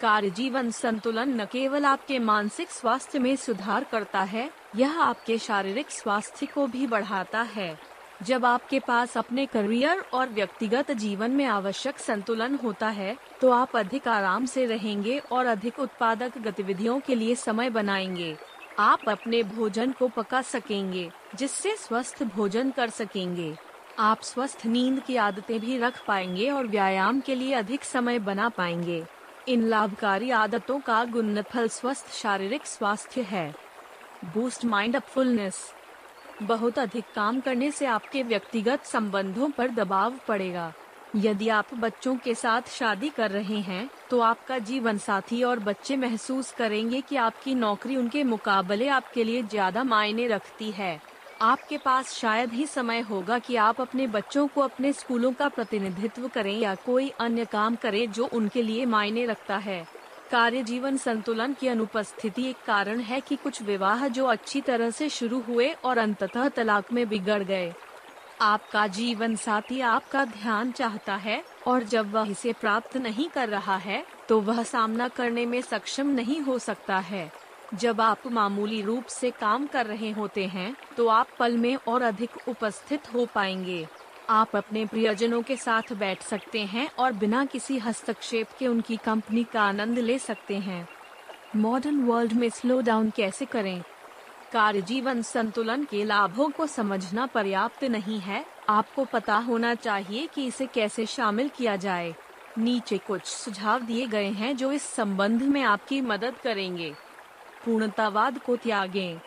[0.00, 5.90] कार्य जीवन संतुलन न केवल आपके मानसिक स्वास्थ्य में सुधार करता है, यह आपके शारीरिक
[5.90, 7.78] स्वास्थ्य को भी बढ़ाता है।
[8.22, 13.76] जब आपके पास अपने करियर और व्यक्तिगत जीवन में आवश्यक संतुलन होता है तो आप
[13.76, 18.36] अधिक आराम से रहेंगे और अधिक उत्पादक गतिविधियों के लिए समय बनाएँगे।
[18.78, 23.54] आप अपने भोजन को पका सकेंगे, जिससे स्वस्थ भोजन कर सकेंगे।
[23.98, 28.48] आप स्वस्थ नींद की आदतें भी रख पाएँगे और व्यायाम के लिए अधिक समय बना
[28.48, 29.02] पाएँगे।
[29.48, 33.52] इन लाभकारी आदतों का गुणफल स्वस्थ शारीरिक स्वास्थ्य है।
[34.34, 35.62] बूस्ट माइंड अपफुलनेस
[36.42, 40.72] बहुत अधिक काम करने से आपके व्यक्तिगत संबंधों पर दबाव पड़ेगा।
[41.16, 45.96] यदि आप बच्चों के साथ शादी कर रहे हैं तो आपका जीवन साथी और बच्चे
[45.98, 51.00] महसूस करेंगे कि आपकी नौकरी उनके मुकाबले आपके लिए ज़्यादा मायने रखती है।
[51.40, 56.28] आपके पास शायद ही समय होगा कि आप अपने बच्चों को अपने स्कूलों का प्रतिनिधित्व
[56.28, 59.86] करें या कोई अन्य काम करें जो उनके लिए मायने रखता है।
[60.30, 65.08] कार्य जीवन संतुलन की अनुपस्थिति एक कारण है कि कुछ विवाह जो अच्छी तरह से
[65.08, 67.74] शुरू हुए और अंततः तलाक में बिगड़ गए।
[68.40, 73.76] आपका जीवन साथी आपका ध्यान चाहता है और जब वह इसे प्राप्त नहीं कर रहा
[73.78, 77.30] है तो वह सामना करने में सक्षम नहीं हो सकता है।
[77.74, 82.02] जब आप मामूली रूप से काम कर रहे होते हैं तो आप पल में और
[82.02, 83.86] अधिक उपस्थित हो पाएँगे।
[84.30, 89.44] आप अपने प्रियजनों के साथ बैठ सकते हैं और बिना किसी हस्तक्षेप के उनकी कंपनी
[89.44, 90.86] का आनंद ले सकते हैं।
[91.56, 93.82] मॉडर्न वर्ल्ड में स्लो डाउन कैसे करें?
[94.52, 100.46] कार्य जीवन संतुलन के लाभों को समझना पर्याप्त नहीं है। आपको पता होना चाहिए कि
[100.46, 102.14] इसे कैसे शामिल किया जाए।
[102.58, 106.92] नीचे कुछ सुझाव दिए गए हैं जो इस संबंध में आपकी मदद करेंगे।
[107.64, 109.18] पूर्णतावाद को त्यागें।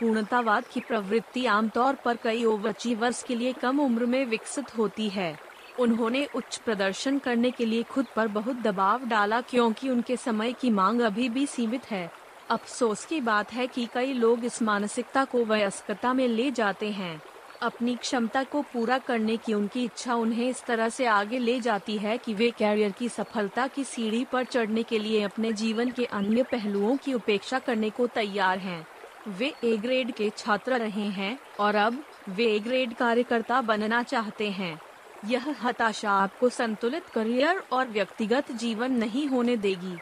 [0.00, 5.38] पूर्णतावाद की प्रवृत्ति आमतौर पर कई ओवरचीवर्स के लिए कम उम्र में विकसित होती है।
[5.80, 10.70] उन्होंने उच्च प्रदर्शन करने के लिए खुद पर बहुत दबाव डाला क्योंकि उनके समय की
[10.70, 12.10] मांग अभी भी सीमित है।
[12.50, 17.22] अफसोस की बात है कि कई लोग इस मानसिकता को वयस्कता में ले जाते हैं।
[17.62, 21.98] अपनी क्षमता को पूरा करने की उनकी इच्छा उन्हें इस तरह से आगे ले जाती
[21.98, 26.04] है कि वे कैरियर की सफलता की सीढ़ी पर चढ़ने के लिए अपने जीवन के
[26.04, 28.86] अन्य पहलुओं की उपेक्षा करने को तैयार हैं।
[29.28, 34.50] वे ए ग्रेड के छात्र रहे हैं और अब वे ए ग्रेड कार्यकर्ता बनना चाहते
[34.50, 34.80] हैं।
[35.24, 39.96] यह हताशा आपको संतुलित करियर और व्यक्तिगत जीवन नहीं होने देगी।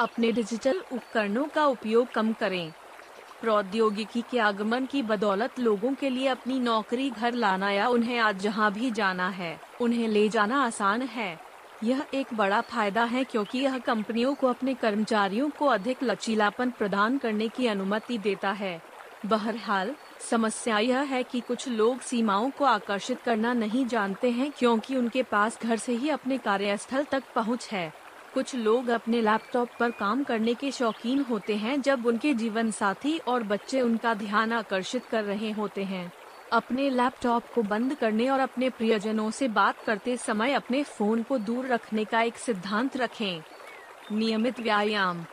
[0.00, 2.72] अपने डिजिटल उपकरणों का उपयोग कम करें।
[3.44, 8.40] प्रौद्योगिकी के आगमन की बदौलत लोगों के लिए अपनी नौकरी घर लाना या उन्हें आज
[8.40, 11.40] जहाँ भी जाना है, उन्हें ले जाना आसान है।
[11.84, 17.18] यह एक बड़ा फ़ायदा है क्योंकि यह कंपनियों को अपने कर्मचारियों को अधिक लचीलापन प्रदान
[17.18, 18.80] करने की अनुमति देता है।
[19.26, 19.94] बहरहाल,
[20.30, 25.22] समस्या यह है कि कुछ लोग सीमाओं को आकर्षित करना नहीं जानते हैं क्योंकि उनके
[25.22, 28.03] पास घर से ही अपने कार्यस्थल तक पहुँच है।
[28.34, 33.18] कुछ लोग अपने लैपटॉप पर काम करने के शौकीन होते हैं जब उनके जीवन साथी
[33.18, 36.12] और बच्चे उनका ध्यान आकर्षित कर रहे होते हैं।
[36.52, 41.38] अपने लैपटॉप को बंद करने और अपने प्रियजनों से बात करते समय अपने फ़ोन को
[41.38, 43.42] दूर रखने का एक सिद्धांत रखें।
[44.12, 45.24] नियमित व्यायाम।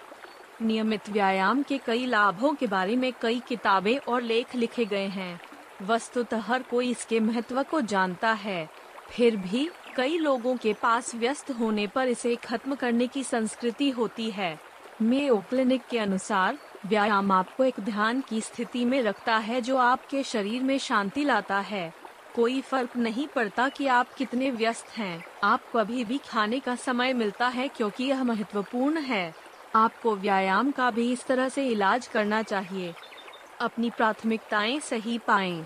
[0.61, 5.41] नियमित व्यायाम के कई लाभों के बारे में कई किताबें और लेख लिखे गए हैं।
[5.81, 8.69] वस्तुतः हर कोई इसके महत्व को जानता है।
[9.09, 14.31] फिर भी कई लोगों के पास व्यस्त होने पर इसे खत्म करने की संस्कृति होती
[14.31, 14.59] है।
[15.01, 20.23] मेयो क्लिनिक के अनुसार, व्यायाम आपको एक ध्यान की स्थिति में रखता है जो आपके
[20.23, 21.93] शरीर में शांति लाता है।
[22.35, 27.13] कोई फ़र्क नहीं पड़ता कि आप कितने व्यस्त हैं। आपको अभी भी खाने का समय
[27.13, 29.33] मिलता है क्योंकि यह महत्वपूर्ण है।
[29.75, 32.93] आपको व्यायाम का भी इस तरह से इलाज करना चाहिए।
[33.61, 35.65] अपनी प्राथमिकताएँ सही पाएँ।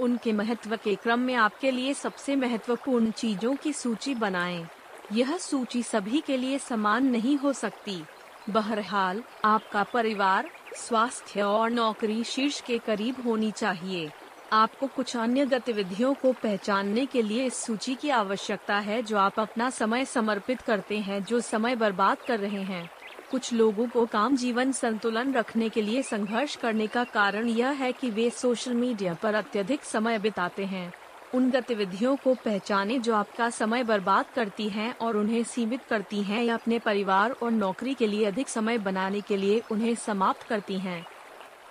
[0.00, 4.66] उनके महत्व के क्रम में आपके लिए सबसे महत्वपूर्ण चीज़ों की सूची बनाएँ।
[5.12, 8.02] यह सूची सभी के लिए समान नहीं हो सकती।
[8.50, 14.10] बहरहाल, आपका परिवार, स्वास्थ्य और नौकरी शीर्ष के करीब होनी चाहिए।
[14.52, 19.40] आपको कुछ अन्य गतिविधियों को पहचानने के लिए इस सूची की आवश्यकता है जो आप
[19.40, 22.90] अपना समय समर्पित करते हैं, जो समय बर्बाद कर रहे हैं।
[23.30, 27.92] कुछ लोगों को काम जीवन संतुलन रखने के लिए संघर्ष करने का कारण यह है
[27.92, 30.92] कि वे सोशल मीडिया पर अत्यधिक समय बिताते हैं।
[31.34, 36.42] उन गतिविधियों को पहचाने जो आपका समय बर्बाद करती हैं और उन्हें सीमित करती हैं
[36.44, 40.78] या अपने परिवार और नौकरी के लिए अधिक समय बनाने के लिए उन्हें समाप्त करती
[40.78, 41.04] हैं।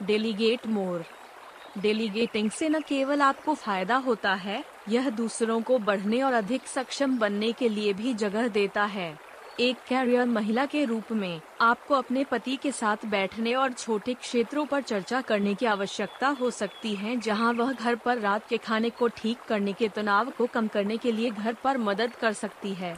[0.03, 1.05] डेलीगेट मोर
[1.77, 7.17] डेलीगेटिंग से न केवल आपको फ़ायदा होता है, यह दूसरों को बढ़ने और अधिक सक्षम
[7.17, 9.26] बनने के लिए भी जगह देता है।
[9.59, 14.65] एक कैरियर महिला के रूप में, आपको अपने पति के साथ बैठने और छोटे क्षेत्रों
[14.65, 18.89] पर चर्चा करने की आवश्यकता हो सकती है, जहाँ वह घर पर रात के खाने
[18.89, 22.73] को ठीक करने के तनाव को कम करने के लिए घर पर मदद कर सकती
[22.73, 22.95] है।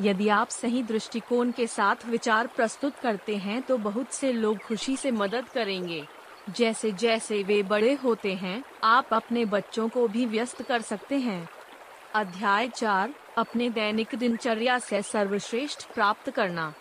[0.00, 4.96] यदि आप सही दृष्टिकोण के साथ विचार प्रस्तुत करते हैं तो बहुत से लोग खुशी
[4.96, 6.02] से मदद करेंगे।
[6.50, 11.48] जैसे जैसे वे बड़े होते हैं, आप अपने बच्चों को भी व्यस्त कर सकते हैं।
[12.14, 16.74] अध्याय चार, अपने दैनिक दिनचर्या से सर्वश्रेष्ठ प्राप्त करना।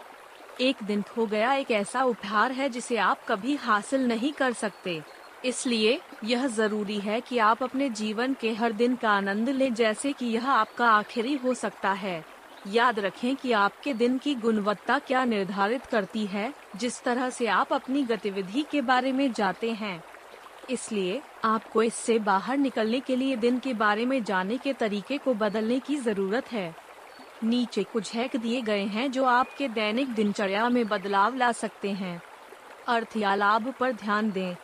[0.61, 5.03] एक दिन खो गया, एक ऐसा उपहार है जिसे आप कभी हासिल नहीं कर सकते।
[5.45, 10.13] इसलिए, यह ज़रूरी है कि आप अपने जीवन के हर दिन का आनंद लें, जैसे
[10.13, 12.25] कि यह आपका आखिरी हो सकता है।
[12.67, 17.73] याद रखें कि आपके दिन की गुणवत्ता क्या निर्धारित करती है, जिस तरह से आप
[17.73, 20.03] अपनी गतिविधि के बारे में जाते हैं।
[20.69, 25.33] इसलिए, आपको इससे बाहर निकलने के लिए दिन के बारे में जाने के तरीके को
[25.33, 26.75] बदलने की ज़रूरत है।
[27.43, 32.21] नीचे कुछ हैक दिए गए हैं जो आपके दैनिक दिनचर्या में बदलाव ला सकते हैं।
[32.87, 34.55] अर्थ या लाभ पर ध्यान दें।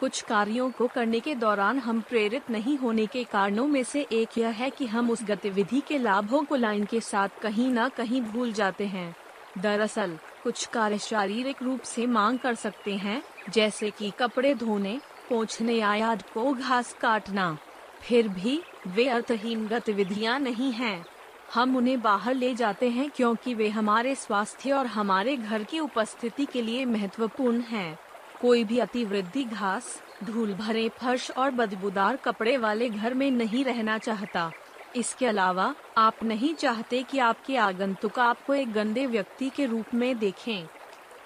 [0.00, 4.38] कुछ कार्यों को करने के दौरान हम प्रेरित नहीं होने के कारणों में से एक
[4.38, 8.22] यह है कि हम उस गतिविधि के लाभों को लाइन के साथ कहीं न कहीं
[8.22, 9.16] भूल जाते हैं।
[9.58, 15.74] दरअसल, कुछ कार्य शारीरिक रूप से मांग कर सकते हैं, जैसे कि कपड़े धोने पोछने
[15.74, 17.58] या याद को घास काटना।
[18.02, 21.06] फिर भी वे अर्थहीन गतिविधियाँ नहीं हैं।
[21.54, 26.46] हम उन्हें बाहर ले जाते हैं क्योंकि वे हमारे स्वास्थ्य और हमारे घर की उपस्थिति
[26.46, 27.98] के लिए महत्वपूर्ण हैं।
[28.42, 33.98] कोई भी अतिवृद्धि घास, धूल भरे फर्श और बदबूदार कपड़े वाले घर में नहीं रहना
[33.98, 34.52] चाहता।
[34.96, 40.18] इसके अलावा, आप नहीं चाहते कि आपके आगंतुक आपको एक गंदे व्यक्ति के रूप में
[40.18, 40.66] देखें।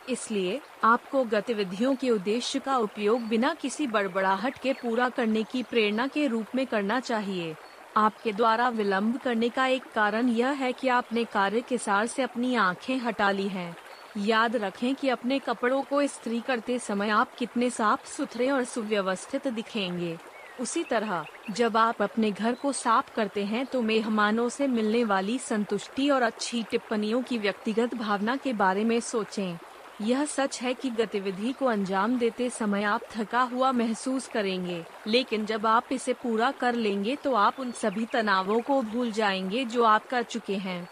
[0.09, 6.07] इसलिए आपको गतिविधियों के उद्देश्य का उपयोग बिना किसी बड़बड़ाहट के पूरा करने की प्रेरणा
[6.07, 7.55] के रूप में करना चाहिए
[7.97, 12.23] आपके द्वारा विलंब करने का एक कारण यह है कि आपने कार्य के सार से
[12.23, 13.77] अपनी आँखें हटा ली हैं।
[14.19, 19.49] याद रखें कि अपने कपड़ों को इस्त्री करते समय आप कितने साफ़ सुथरे और सुव्यवस्थित
[19.49, 20.17] दिखेंगे
[20.61, 25.39] उसी तरह, जब आप अपने घर को साफ़ करते हैं तो मेहमानों से मिलने वाली
[25.39, 29.59] संतुष्टि और अच्छी टिप्पणियों की व्यक्तिगत भावना के बारे में सोचें।
[30.01, 35.45] यह सच है कि गतिविधि को अंजाम देते समय आप थका हुआ महसूस करेंगे, लेकिन
[35.47, 39.85] जब आप इसे पूरा कर लेंगे तो आप उन सभी तनावों को भूल जाएँगे जो
[39.85, 40.89] आप कर चुके हैं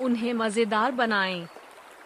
[0.00, 1.46] उन्हें मज़ेदार बनाएँ।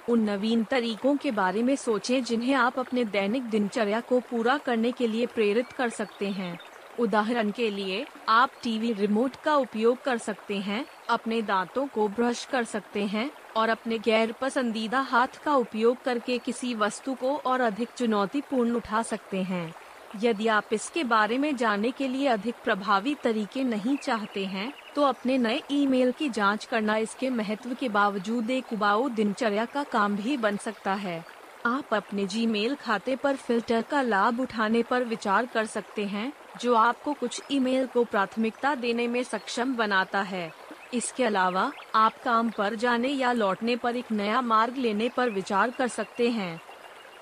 [0.09, 4.92] उन नवीन तरीकों के बारे में सोचें जिन्हें आप अपने दैनिक दिनचर्या को पूरा करने
[4.92, 6.59] के लिए प्रेरित कर सकते हैं
[6.98, 12.44] उदाहरण के लिए, आप टीवी रिमोट का उपयोग कर सकते हैं, अपने दांतों को ब्रश
[12.44, 17.60] कर सकते हैं और अपने गैर पसंदीदा हाथ का उपयोग करके किसी वस्तु को और
[17.60, 19.72] अधिक चुनौतीपूर्ण उठा सकते हैं।
[20.16, 25.02] यदि आप इसके बारे में जानने के लिए अधिक प्रभावी तरीके नहीं चाहते हैं तो
[25.02, 30.16] अपने नए ईमेल की जाँच करना इसके महत्व के बावजूद एक उबाऊ दिनचर्या का काम
[30.16, 31.24] भी बन सकता है।
[31.66, 36.74] आप अपने जीमेल खाते पर फ़िल्टर का लाभ उठाने पर विचार कर सकते हैं, जो
[36.74, 40.50] आपको कुछ ईमेल को प्राथमिकता देने में सक्षम बनाता है।
[40.94, 45.70] इसके अलावा, आप काम पर जाने या लौटने पर एक नया मार्ग लेने पर विचार
[45.70, 46.61] कर सकते हैं।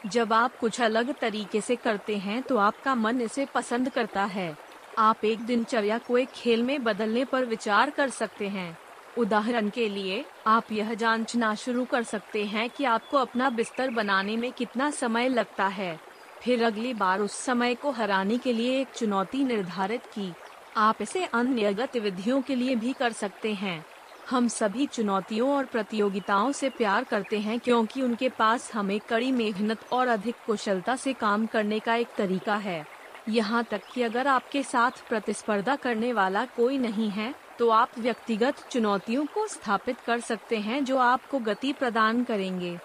[0.06, 4.56] जब आप कुछ अलग तरीके से करते हैं तो आपका मन इसे पसंद करता है।
[4.98, 8.78] आप एक दिनचर्या को एक खेल में बदलने पर विचार कर सकते हैं।
[9.18, 14.36] उदाहरण के लिए, आप यह जांचना शुरू कर सकते हैं कि आपको अपना बिस्तर बनाने
[14.36, 15.98] में कितना समय लगता है।
[16.42, 20.32] फिर अगली बार उस समय को हराने के लिए एक चुनौती निर्धारित की।
[20.78, 23.84] आप इसे अन्य गतिविधियों के लिए भी कर सकते हैं।
[24.30, 29.78] हम सभी चुनौतियों और प्रतियोगिताओं से प्यार करते हैं क्योंकि उनके पास हमें कड़ी मेहनत
[29.92, 32.84] और अधिक कुशलता से काम करने का एक तरीका है।
[33.28, 38.66] यहाँ तक कि अगर आपके साथ प्रतिस्पर्धा करने वाला कोई नहीं है तो आप व्यक्तिगत
[38.70, 42.76] चुनौतियों को स्थापित कर सकते हैं जो आपको गति प्रदान करेंगे।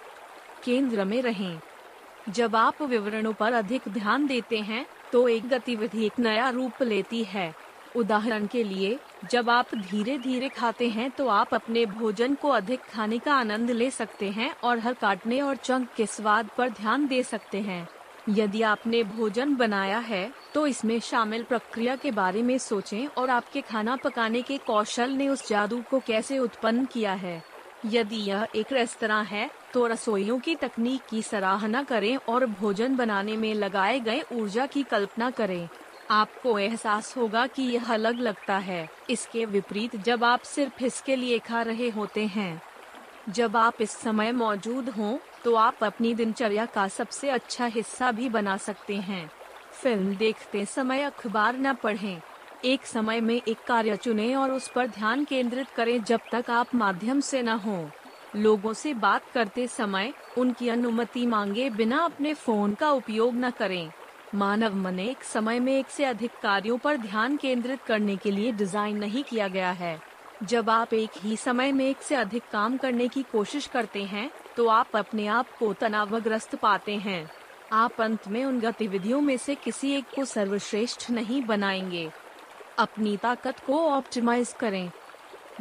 [0.65, 1.59] केंद्र में रहें।
[2.29, 7.23] जब आप विवरणों पर अधिक ध्यान देते हैं तो एक गतिविधि एक नया रूप लेती
[7.23, 7.53] है।
[7.95, 8.97] उदाहरण के लिए,
[9.31, 13.71] जब आप धीरे धीरे खाते हैं तो आप अपने भोजन को अधिक खाने का आनंद
[13.71, 17.87] ले सकते हैं और हर काटने और चंक के स्वाद पर ध्यान दे सकते हैं।
[18.29, 23.61] यदि आपने भोजन बनाया है तो इसमें शामिल प्रक्रिया के बारे में सोचें और आपके
[23.61, 27.41] खाना पकाने के कौशल ने उस जादू को कैसे उत्पन्न किया है।
[27.85, 33.35] यदि यह एक रेस्तरा है तो रसोइयों की तकनीक की सराहना करें और भोजन बनाने
[33.37, 35.67] में लगाए गए ऊर्जा की कल्पना करें।
[36.11, 41.39] आपको एहसास होगा कि यह अलग लगता है। इसके विपरीत जब आप सिर्फ़ इसके लिए
[41.39, 42.61] खा रहे होते हैं।
[43.29, 48.29] जब आप इस समय मौजूद हों तो आप अपनी दिनचर्या का सबसे अच्छा हिस्सा भी
[48.29, 49.29] बना सकते हैं।
[49.73, 52.21] फ़िल्म देखते समय अखबार न पढ़ें।
[52.65, 56.75] एक समय में एक कार्य चुनें और उस पर ध्यान केंद्रित करें जब तक आप
[56.75, 57.89] माध्यम से न हो।
[58.35, 63.91] लोगों से बात करते समय उनकी अनुमति मांगे बिना अपने फ़ोन का उपयोग न करें।
[64.35, 68.51] मानव मन एक समय में एक से अधिक कार्यों पर ध्यान केंद्रित करने के लिए
[68.51, 69.99] डिज़ाइन नहीं किया गया है।
[70.43, 74.29] जब आप एक ही समय में एक से अधिक काम करने की कोशिश करते हैं
[74.57, 77.29] तो आप अपने आप को तनावग्रस्त पाते हैं।
[77.73, 82.09] आप अंत में उन गतिविधियों में से किसी एक को सर्वश्रेष्ठ नहीं बनाएँगे।
[82.79, 84.91] अपनी ताकत को ऑप्टिमाइज करें।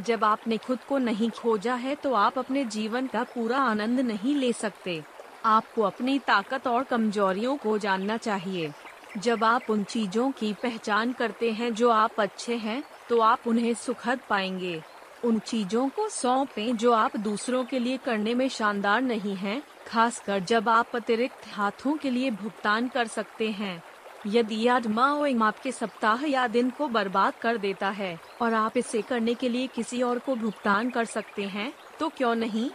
[0.00, 4.34] जब आपने खुद को नहीं खोजा है तो आप अपने जीवन का पूरा आनंद नहीं
[4.36, 5.02] ले सकते।
[5.44, 8.72] आपको अपनी ताकत और कमजोरियों को जानना चाहिए।
[9.18, 13.72] जब आप उन चीज़ों की पहचान करते हैं जो आप अच्छे हैं तो आप उन्हें
[13.74, 14.80] सुखद पाएँगे।
[15.24, 20.38] उन चीज़ों को सौंपें जो आप दूसरों के लिए करने में शानदार नहीं हैं, खासकर
[20.40, 23.82] जब आप अतिरिक्त हाथों के लिए भुगतान कर सकते हैं।
[24.26, 29.48] यदि आपके सप्ताह या दिन को बर्बाद कर देता है और आप इसे करने के
[29.48, 32.70] लिए किसी और को भुगतान कर सकते हैं तो क्यों नहीं?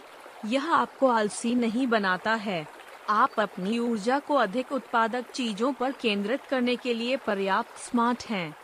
[0.46, 2.66] यह आपको आलसी नहीं बनाता है।
[3.10, 8.54] आप अपनी ऊर्जा को अधिक उत्पादक चीज़ों पर केंद्रित करने के लिए पर्याप्त स्मार्ट हैं।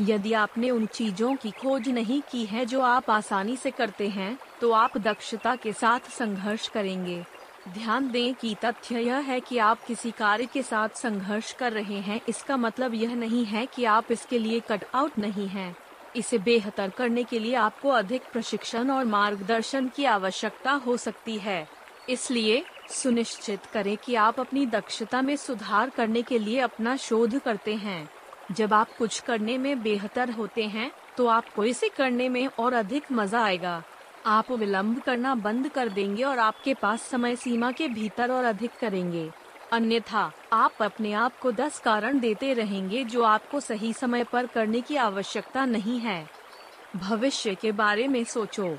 [0.00, 4.36] यदि आपने उन चीज़ों की खोज नहीं की है जो आप आसानी से करते हैं
[4.60, 7.24] तो आप दक्षता के साथ संघर्ष करेंगे।
[7.68, 12.00] ध्यान दें कि तथ्य यह है कि आप किसी कार्य के साथ संघर्ष कर रहे
[12.00, 15.74] हैं। इसका मतलब यह नहीं है कि आप इसके लिए कट आउट नहीं हैं।
[16.16, 21.66] इसे बेहतर करने के लिए आपको अधिक प्रशिक्षण और मार्गदर्शन की आवश्यकता हो सकती है।
[22.08, 22.62] इसलिए
[22.92, 28.08] सुनिश्चित करें कि आप अपनी दक्षता में सुधार करने के लिए अपना शोध करते हैं।
[28.52, 33.12] जब आप कुछ करने में बेहतर होते हैं तो आपको इसे करने में और अधिक
[33.12, 33.82] मज़ा आएगा।
[34.26, 38.70] आप विलंब करना बंद कर देंगे और आपके पास समय सीमा के भीतर और अधिक
[38.80, 39.28] करेंगे।
[39.72, 44.80] अन्यथा, आप अपने आप को दस कारण देते रहेंगे जो आपको सही समय पर करने
[44.80, 46.30] की आवश्यकता नहीं है।
[46.96, 48.76] भविष्य के बारे में सोचो।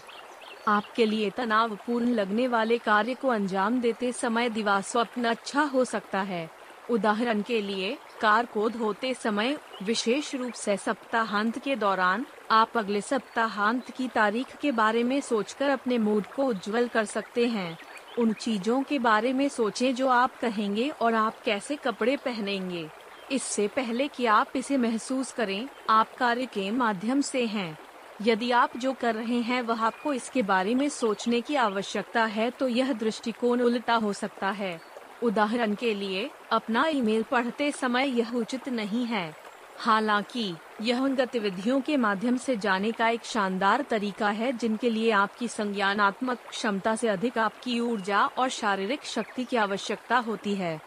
[0.68, 6.22] आपके लिए तनावपूर्ण लगने वाले कार्य को अंजाम देते समय दिवा स्वप्न अच्छा हो सकता
[6.22, 6.50] है।
[6.90, 13.02] उदाहरण के लिए, कार को धोते समय, विशेष रूप से सप्ताहांत के दौरान, आप अगले
[13.02, 17.78] सप्ताहांत की तारीख के बारे में सोचकर अपने मूड को उज्जवल कर सकते हैं।
[18.18, 22.88] उन चीज़ों के बारे में सोचें जो आप कहेंगे और आप कैसे कपड़े पहनेंगे।
[23.32, 27.78] इससे पहले कि आप इसे महसूस करें, आप कार्य के माध्यम से हैं।
[28.22, 32.50] यदि आप जो कर रहे हैं वह आपको इसके बारे में सोचने की आवश्यकता है
[32.50, 34.80] तो यह दृष्टिकोण उल्टा हो सकता है।
[35.24, 39.47] उदाहरण के लिए, अपना ईमेल पढ़ते समय यह उचित नहीं है।
[39.78, 45.12] हालाँकि यह उन गतिविधियों के माध्यम से जाने का एक शानदार तरीका है, जिनके लिए
[45.12, 50.80] आपकी संज्ञानात्मक क्षमता से अधिक आपकी ऊर्जा और शारीरिक शक्ति की आवश्यकता होती है।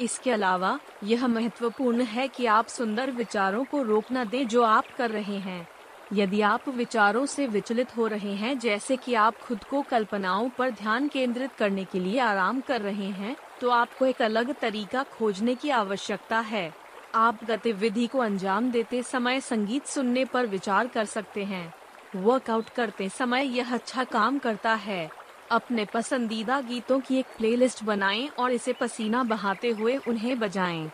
[0.00, 4.90] इसके अलावा, यह महत्वपूर्ण है कि आप सुंदर विचारों को रोक न दें जो आप
[4.92, 5.66] कर रहे हैं।
[6.10, 10.70] यदि आप विचारों से विचलित हो रहे हैं, जैसे कि आप खुद को कल्पनाओं पर
[10.72, 15.54] ध्यान केंद्रित करने के लिए आराम कर रहे हैं तो आपको एक अलग तरीका खोजने
[15.56, 16.72] की आवश्यकता है।
[17.14, 21.72] आप गतिविधि को अंजाम देते समय संगीत सुनने पर विचार कर सकते हैं
[22.16, 25.10] वर्कआउट करते समय यह अच्छा काम करता है
[25.50, 30.90] अपने पसंदीदा गीतों की एक प्लेलिस्ट बनाएँ और इसे पसीना बहाते हुए उन्हें बजाएँ।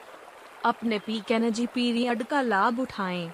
[0.64, 3.30] अपने पीक एनर्जी पीरियड का लाभ उठाएँ।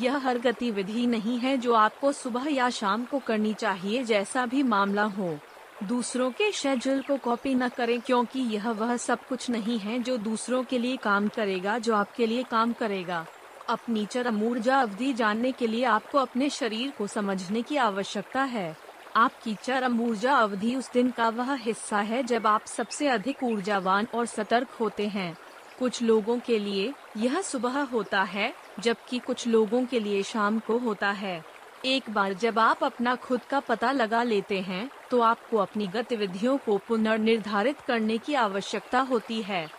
[0.00, 4.62] यह हर गतिविधि नहीं है जो आपको सुबह या शाम को करनी चाहिए जैसा भी
[4.62, 5.38] मामला हो
[5.82, 10.16] दूसरों के शेड्यूल को कॉपी न करें क्योंकि यह वह सब कुछ नहीं है जो
[10.16, 13.26] दूसरों के लिए काम करेगा, जो आपके लिए काम करेगा।
[13.68, 18.76] अपनी चरम ऊर्जा अवधि जानने के लिए आपको अपने शरीर को समझने की आवश्यकता है।
[19.16, 24.06] आपकी चरम ऊर्जा अवधि उस दिन का वह हिस्सा है जब आप सबसे अधिक ऊर्जावान
[24.14, 25.36] और सतर्क होते हैं।
[25.78, 30.78] कुछ लोगों के लिए यह सुबह होता है, जबकि कुछ लोगों के लिए शाम को
[30.78, 31.51] होता है।
[31.84, 36.56] एक बार जब आप अपना खुद का पता लगा लेते हैं तो आपको अपनी गतिविधियों
[36.58, 39.70] को पुनर्निर्धारित करने की आवश्यकता होती है।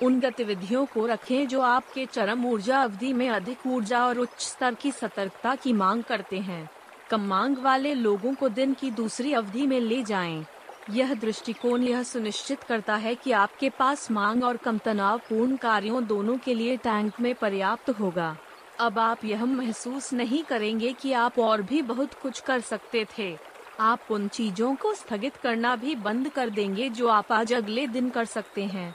[0.00, 4.74] उन गतिविधियों को रखें जो आपके चरम ऊर्जा अवधि में अधिक ऊर्जा और उच्च स्तर
[4.74, 6.68] की सतर्कता की मांग करते हैं।
[7.10, 10.46] कम मांग वाले लोगों को दिन की दूसरी अवधि में ले जाएँ।
[10.88, 16.04] यह दृष्टिकोण यह सुनिश्चित करता है कि आपके पास मांग और कम तनाव पूर्ण कार्यों
[16.06, 18.36] दोनों के लिए टैंक में पर्याप्त होगा।
[18.80, 23.36] अब आप यह महसूस नहीं करेंगे कि आप और भी बहुत कुछ कर सकते थे।
[23.80, 28.10] आप उन चीज़ों को स्थगित करना भी बंद कर देंगे जो आप आज अगले दिन
[28.10, 28.94] कर सकते हैं।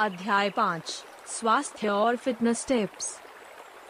[0.00, 3.20] अध्याय पाँच, स्वास्थ्य और फिटनेस टिप्स।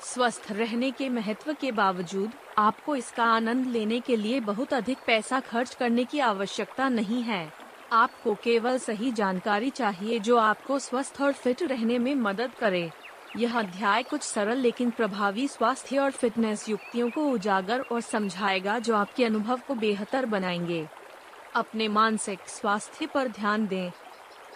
[0.02, 5.40] स्वस्थ रहने के महत्व के बावजूद, आपको इसका आनंद लेने के लिए बहुत अधिक पैसा
[5.40, 7.52] खर्च करने की आवश्यकता नहीं है।
[7.92, 12.90] आपको केवल सही जानकारी चाहिए जो आपको स्वस्थ और फिट रहने में मदद करे।
[13.38, 18.96] यह अध्याय कुछ सरल लेकिन प्रभावी स्वास्थ्य और फिटनेस युक्तियों को उजागर और समझाएगा जो
[18.96, 20.88] आपके अनुभव को बेहतर बनाएँगे।
[21.54, 23.90] अपने मानसिक स्वास्थ्य पर ध्यान दें।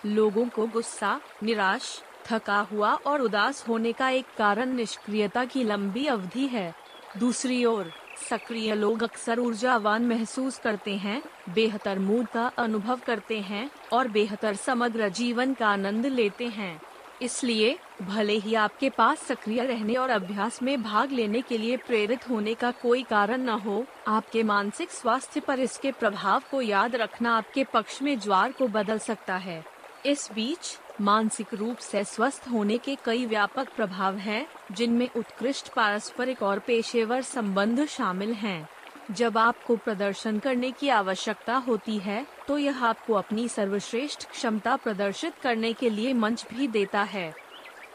[0.06, 6.06] लोगों को गुस्सा, निराश, थका हुआ और उदास होने का एक कारण निष्क्रियता की लंबी
[6.06, 6.74] अवधि है।
[7.18, 7.92] दूसरी ओर,
[8.30, 11.22] सक्रिय लोग अक्सर ऊर्जावान महसूस करते हैं,
[11.54, 16.80] बेहतर मूड का अनुभव करते हैं और बेहतर समग्र जीवन का आनंद लेते हैं।
[17.22, 22.28] इसलिए भले ही आपके पास सक्रिय रहने और अभ्यास में भाग लेने के लिए प्रेरित
[22.30, 27.36] होने का कोई कारण न हो आपके मानसिक स्वास्थ्य पर इसके प्रभाव को याद रखना
[27.36, 29.62] आपके पक्ष में ज्वार को बदल सकता है
[30.06, 36.42] इस बीच मानसिक रूप से स्वस्थ होने के कई व्यापक प्रभाव हैं, जिनमें उत्कृष्ट पारस्परिक
[36.42, 38.68] और पेशेवर संबंध शामिल हैं।
[39.10, 45.34] जब आपको प्रदर्शन करने की आवश्यकता होती है तो यह आपको अपनी सर्वश्रेष्ठ क्षमता प्रदर्शित
[45.42, 47.32] करने के लिए मंच भी देता है।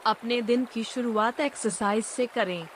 [0.06, 2.68] अपने दिन की शुरुआत एक्सरसाइज से करें।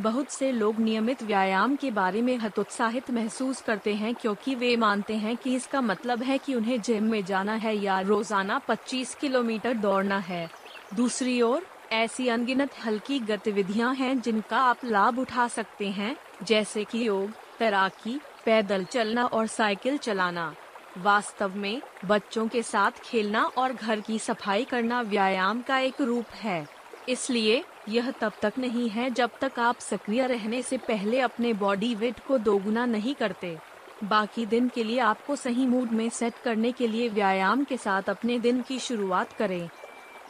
[0.00, 5.14] बहुत से लोग नियमित व्यायाम के बारे में हतोत्साहित महसूस करते हैं क्योंकि वे मानते
[5.14, 9.74] हैं कि इसका मतलब है कि उन्हें जिम में जाना है या रोज़ाना 25 किलोमीटर
[9.74, 10.48] दौड़ना है।
[10.94, 17.06] दूसरी ओर, ऐसी अनगिनत हल्की गतिविधियाँ हैं जिनका आप लाभ उठा सकते हैं, जैसे कि
[17.08, 20.54] योग, तैराकी, पैदल चलना और साइकिल चलाना।
[20.98, 26.26] वास्तव में, बच्चों के साथ खेलना और घर की सफ़ाई करना व्यायाम का एक रूप
[26.34, 26.68] है।
[27.08, 31.94] इसलिए, यह तब तक नहीं है जब तक आप सक्रिय रहने से पहले अपने बॉडी
[31.94, 33.58] वेट को दोगुना नहीं करते।
[34.04, 38.02] बाकी दिन के लिए आपको सही मूड में सेट करने के लिए व्यायाम के साथ
[38.02, 39.68] अपने दिन की शुरुआत करें।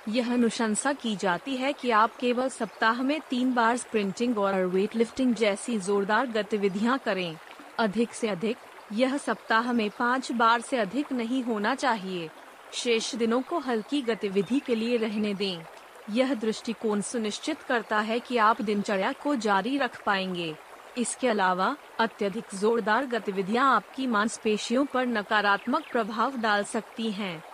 [0.09, 4.97] यह अनुशंसा की जाती है कि आप केवल सप्ताह में तीन बार स्प्रिंटिंग और वेट
[4.97, 7.37] लिफ्टिंग जैसी जोरदार गतिविधियाँ करें।
[7.79, 8.57] अधिक से अधिक
[8.93, 12.31] यह सप्ताह में पाँच बार से अधिक नहीं होना चाहिए।
[12.73, 15.63] शेष दिनों को हल्की गतिविधि के लिए रहने दें।
[16.11, 20.57] यह दृष्टिकोण सुनिश्चित करता है कि आप दिनचर्या को जारी रख पाएँगे।
[20.99, 27.45] इसके अलावा, अत्यधिक जोरदार गतिविधियाँ आपकी मांसपेशियों पर नकारात्मक प्रभाव डाल सकती हैं।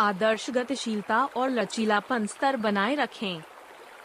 [0.00, 3.42] आदर्श गतिशीलता और लचीलापन स्तर बनाए रखें।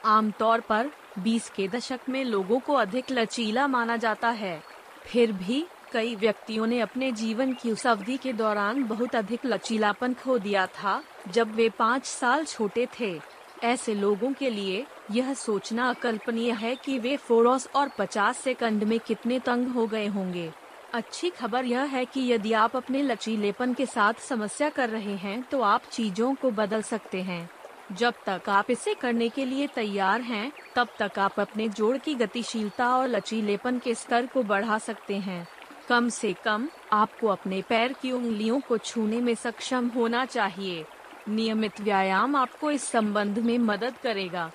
[0.06, 4.64] आमतौर पर 20 के दशक में लोगों को अधिक लचीला माना जाता है।
[5.06, 10.14] फिर भी कई व्यक्तियों ने अपने जीवन की उस अवधि के दौरान बहुत अधिक लचीलापन
[10.14, 13.20] खो दिया था जब वे पाँच साल छोटे थे।
[13.64, 19.00] ऐसे लोगों के लिए यह सोचना अकल्पनीय है कि वे फोरोस और 50 सेकंड में
[19.00, 20.52] कितने तंग हो गए होंगे।
[20.94, 25.42] अच्छी खबर यह है कि यदि आप अपने लचीलेपन के साथ समस्या कर रहे हैं
[25.42, 27.50] तो आप चीज़ों को बदल सकते हैं।
[27.92, 32.16] जब तक आप इसे करने के लिए तैयार हैं, तब तक आप अपने जोड़ की
[32.16, 35.48] गतिशीलता और लचीलेपन के स्तर को बढ़ा सकते हैं।
[35.90, 40.86] कम से कम आपको अपने पैर की उंगलियों को छूने में सक्षम होना चाहिए।
[41.30, 44.52] नियमित व्यायाम आपको इस संबंध में मदद करेगा।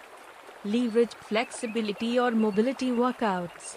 [0.66, 3.76] लीवरेज फ्लेक्सिबिलिटी और मोबिलिटी वर्कआउट्स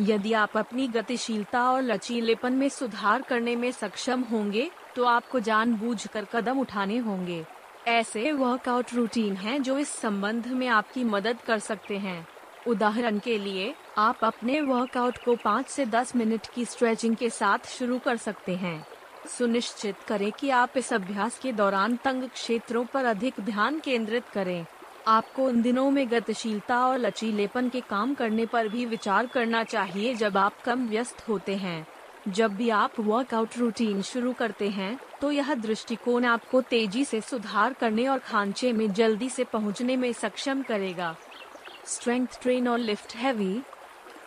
[0.00, 6.24] यदि आप अपनी गतिशीलता और लचीलेपन में सुधार करने में सक्षम होंगे तो आपको जानबूझकर
[6.24, 7.44] कदम उठाने होंगे।
[7.88, 12.26] ऐसे वर्कआउट रूटीन हैं जो इस संबंध में आपकी मदद कर सकते हैं।
[12.66, 17.66] उदाहरण के लिए, आप अपने वर्कआउट को 5 से 10 मिनट की स्ट्रेचिंग के साथ
[17.68, 18.86] शुरू कर सकते हैं।
[19.28, 24.64] सुनिश्चित करें कि आप इस अभ्यास के दौरान तंग क्षेत्रों पर अधिक ध्यान केंद्रित करें।
[25.06, 30.14] आपको उन दिनों में गतिशीलता और लचीलेपन के काम करने पर भी विचार करना चाहिए
[30.14, 31.86] जब आप कम व्यस्त होते हैं।
[32.28, 37.72] जब भी आप वर्कआउट रूटीन शुरू करते हैं तो यह दृष्टिकोण आपको तेज़ी से सुधार
[37.72, 41.14] करने और खांचे में जल्दी से पहुँचने में सक्षम करेगा।
[41.86, 43.62] स्ट्रेंथ ट्रेन और लिफ्ट हैवी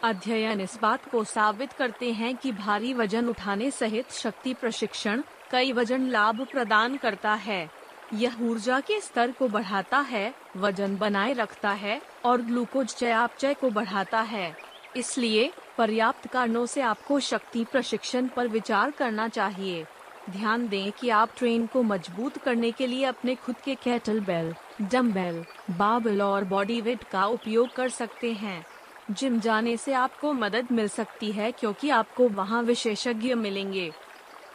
[0.04, 5.72] अध्ययन इस बात को साबित करते हैं कि भारी वज़न उठाने सहित शक्ति प्रशिक्षण कई
[5.72, 7.70] वज़न लाभ प्रदान करता है।
[8.14, 13.70] यह ऊर्जा के स्तर को बढ़ाता है, वज़न बनाए रखता है और ग्लूकोज चयापचय को
[13.70, 14.56] बढ़ाता है।
[14.98, 19.86] इसलिए पर्याप्त कारणों से आपको शक्ति प्रशिक्षण पर विचार करना चाहिए।
[20.30, 24.54] ध्यान दें कि आप ट्रेन को मज़बूत करने के लिए अपने खुद के कैटल बेल
[24.82, 28.66] डम्बेल बाबल और बॉडी वेट का उपयोग कर सकते हैं।
[29.12, 33.92] जिम जाने से आपको मदद मिल सकती है क्योंकि आपको वहाँ विशेषज्ञ मिलेंगे।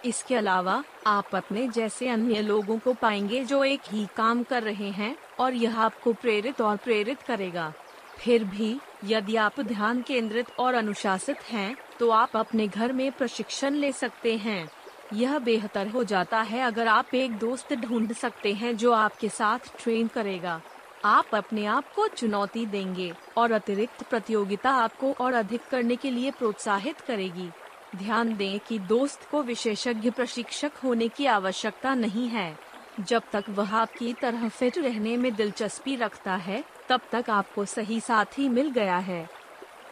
[0.05, 4.91] इसके अलावा आप अपने जैसे अन्य लोगों को पाएँगे जो एक ही काम कर रहे
[4.91, 7.73] हैं और यह आपको प्रेरित और प्रेरित करेगा।
[8.19, 13.75] फिर भी यदि आप ध्यान केंद्रित और अनुशासित हैं, तो आप अपने घर में प्रशिक्षण
[13.75, 14.71] ले सकते हैं।
[15.13, 19.59] यह बेहतर हो जाता है अगर आप एक दोस्त ढूंढ सकते हैं जो आपके साथ
[19.83, 20.61] ट्रेन करेगा।
[21.05, 26.31] आप अपने आप को चुनौती देंगे और अतिरिक्त प्रतियोगिता आपको और अधिक करने के लिए
[26.31, 27.51] प्रोत्साहित करेगी।
[27.97, 32.59] ध्यान दें कि दोस्त को विशेषज्ञ प्रशिक्षक होने की आवश्यकता नहीं है।
[33.01, 38.01] जब तक वह आपकी तरह फिट रहने में दिलचस्पी रखता है, तब तक आपको सही
[38.01, 39.31] साथी मिल गया है।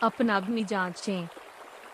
[0.03, 1.29] अपना भी जांचें।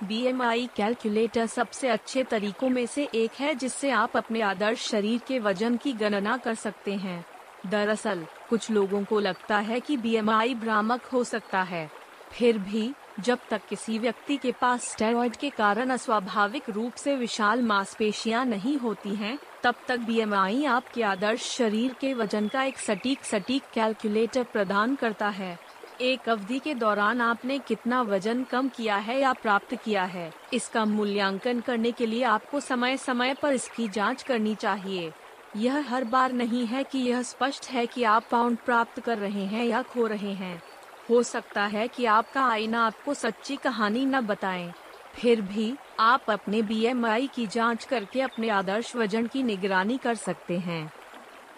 [0.04, 5.38] BMI कैलकुलेटर सबसे अच्छे तरीकों में से एक है जिससे आप अपने आदर्श शरीर के
[5.38, 7.24] वज़न की गणना कर सकते हैं।
[7.66, 11.88] दरअसल कुछ लोगों को लगता है कि बीएमआई भ्रामक हो सकता है।
[12.32, 17.62] फिर भी जब तक किसी व्यक्ति के पास स्टेरॉइड के कारण अस्वाभाविक रूप से विशाल
[17.62, 23.24] मांसपेशियाँ नहीं होती हैं, तब तक बीएमआई आपके आदर्श शरीर के वज़न का एक सटीक
[23.24, 25.65] सटीक कैलकुलेटर प्रदान करता है।
[26.00, 30.32] एक अवधि के दौरान आपने कितना वज़न कम किया है या प्राप्त किया है?
[30.52, 35.12] इसका मूल्यांकन करने के लिए आपको समय समय पर इसकी जाँच करनी चाहिए।
[35.56, 39.44] यह हर बार नहीं है कि यह स्पष्ट है कि आप पाउंड प्राप्त कर रहे
[39.44, 40.62] हैं या खो रहे हैं।
[41.10, 44.72] हो सकता है कि आपका आईना आपको सच्ची कहानी न बताए।
[45.14, 50.58] फिर भी, आप अपने बीएमआई की जाँच करके अपने आदर्श वज़न की निगरानी कर सकते
[50.58, 50.92] हैं।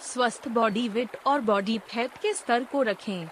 [0.00, 3.28] स्वस्थ बॉडी वेट और बॉडी फैट के स्तर को रखें।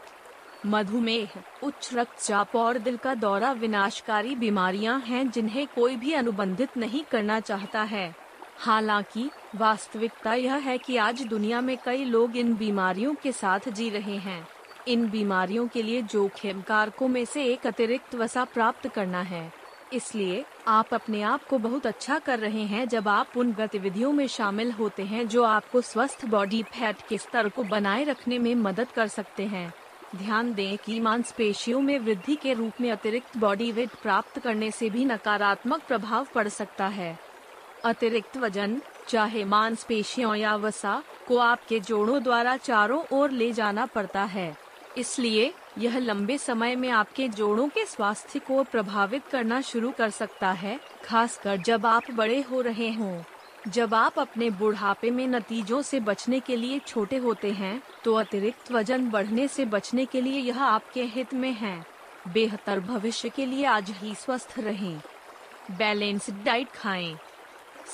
[0.67, 1.29] मधुमेह,
[1.63, 7.41] उच्च रक्तचाप और दिल का दौरा विनाशकारी बीमारियाँ हैं जिन्हें कोई भी अनुबंधित नहीं करना
[7.41, 8.15] चाहता है।
[8.59, 13.91] हालाँकि, वास्तविकता यह है कि आज दुनिया में कई लोग इन बीमारियों के साथ जी
[13.91, 14.49] रहे हैं।
[14.89, 19.53] इन बीमारियों के लिए जोखिम कारकों में से एक अतिरिक्त वसा प्राप्त करना है।
[19.93, 24.27] इसलिए, आप अपने आप को बहुत अच्छा कर रहे हैं जब आप उन गतिविधियों में
[24.27, 28.89] शामिल होते हैं जो आपको स्वस्थ बॉडी फैट के स्तर को बनाए रखने में मदद
[28.91, 29.75] कर सकते हैं।
[30.17, 34.91] ध्यान दें कि मांसपेशियों में वृद्धि के रूप में अतिरिक्त बॉडी वेट प्राप्त करने से
[34.91, 37.19] भी नकारात्मक प्रभाव पड़ सकता है।
[37.85, 44.25] अतिरिक्त वज़न, चाहे मांसपेशियों या वसा, को आपके जोड़ों द्वारा चारों ओर ले जाना पड़ता
[44.25, 44.57] है।
[44.99, 50.53] इसलिए, यह लंबे समय में आपके जोड़ों के स्वास्थ्य को प्रभावित करना शुरू कर सकता
[50.53, 53.23] है, खासकर जब आप बड़े हो रहे हों।
[53.69, 58.71] जब आप अपने बुढ़ापे में नतीजों से बचने के लिए छोटे होते हैं तो अतिरिक्त
[58.73, 61.87] वज़न बढ़ने से बचने के लिए यह आपके हित में है।
[62.29, 65.01] बेहतर भविष्य के लिए आज ही स्वस्थ रहें।
[65.71, 67.17] बैलेंस्ड डाइट खाएँ।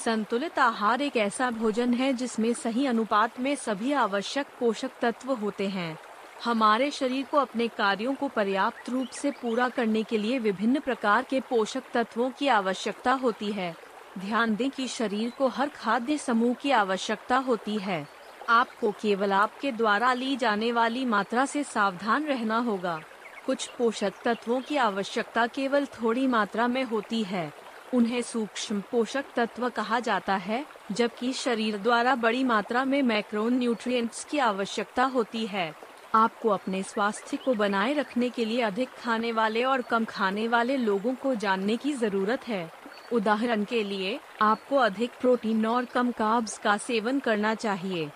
[0.04, 5.68] संतुलित आहार एक ऐसा भोजन है जिसमें सही अनुपात में सभी आवश्यक पोषक तत्व होते
[5.68, 5.96] हैं।
[6.44, 11.22] हमारे शरीर को अपने कार्यों को पर्याप्त रूप से पूरा करने के लिए विभिन्न प्रकार
[11.22, 13.74] के पोषक तत्वों की आवश्यकता होती है।
[14.18, 18.06] ध्यान दें कि शरीर को हर खाद्य समूह की आवश्यकता होती है।
[18.48, 23.00] आपको केवल आपके द्वारा ली जाने वाली मात्रा से सावधान रहना होगा।
[23.46, 27.52] कुछ पोषक तत्वों की आवश्यकता केवल थोड़ी मात्रा में होती है।
[27.94, 34.24] उन्हें सूक्ष्म पोषक तत्व कहा जाता है, जबकि शरीर द्वारा बड़ी मात्रा में मैक्रो न्यूट्रिएंट्स
[34.24, 35.74] की आवश्यकता होती है।
[36.14, 40.76] आपको अपने स्वास्थ्य को बनाए रखने के लिए अधिक खाने वाले और कम खाने वाले
[40.76, 42.81] लोगों को जानने की ज़रूरत है।
[43.12, 48.10] उदाहरण के लिए, आपको अधिक प्रोटीन और कम कार्ब्स का सेवन करना चाहिए।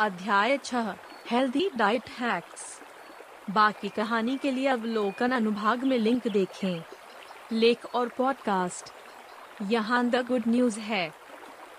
[0.00, 0.94] अध्याय छह
[1.30, 2.80] हेल्दी डाइट हैक्स
[3.50, 6.82] बाकी कहानी के लिए अवलोकन अनुभाग में लिंक देखें।
[7.52, 8.92] लेख और पॉडकास्ट
[9.70, 11.12] यहाँ द गुड न्यूज़ है।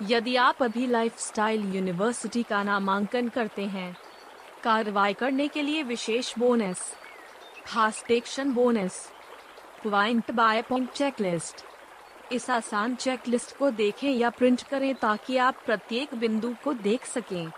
[0.02, 3.96] यदि आप अभी लाइफस्टाइल यूनिवर्सिटी का नामांकन करते हैं,
[4.64, 6.82] कार्रवाई करने के लिए विशेष बोनस
[7.68, 9.10] खास टेक्शन bonus
[9.84, 11.66] point by point checklist
[12.32, 17.52] इस आसान चेकलिस्ट को देखें या प्रिंट करें ताकि आप प्रत्येक बिंदु को देख सकें।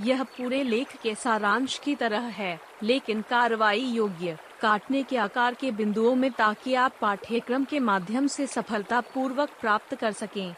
[0.00, 5.70] यह पूरे लेख के सारांश की तरह है, लेकिन कार्रवाई योग्य, काटने के आकार के
[5.70, 10.54] बिंदुओं में ताकि आप पाठ्यक्रम के माध्यम से सफलता पूर्वक प्राप्त कर सकें।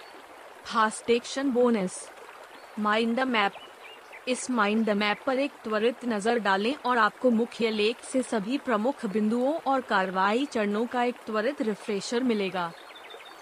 [0.65, 2.09] Fast action bonus
[2.79, 3.53] mind map
[4.29, 9.05] इस माइंड मैप पर एक त्वरित नज़र डालें और आपको मुख्य लेख से सभी प्रमुख
[9.07, 12.71] बिंदुओं और कार्रवाई चरणों का एक त्वरित रिफ्रेशर मिलेगा।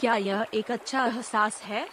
[0.04, 1.86] क्या यह एक अच्छा एहसास है?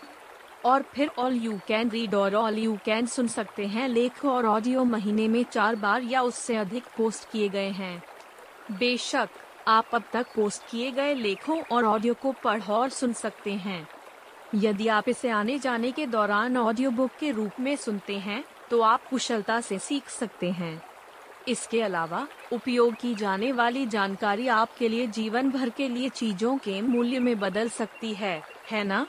[0.65, 4.45] और फिर ऑल यू कैन रीड और ऑल यू कैन सुन सकते हैं लेख और
[4.45, 8.03] ऑडियो महीने में चार बार या उससे अधिक पोस्ट किए गए हैं।
[8.71, 9.29] बेशक,
[9.67, 13.87] आप अब तक पोस्ट किए गए लेखों और ऑडियो को पढ़ और सुन सकते हैं।
[14.55, 18.81] यदि आप इसे आने जाने के दौरान ऑडियो बुक के रूप में सुनते हैं तो
[18.81, 20.90] आप कुशलता से सीख सकते हैं।
[21.47, 26.81] इसके अलावा, उपयोग की जाने वाली जानकारी आपके लिए जीवन भर के लिए चीज़ों के
[26.81, 29.07] मूल्य में बदल सकती है है ना?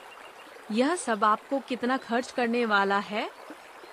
[0.71, 3.29] यह सब आपको कितना खर्च करने वाला है?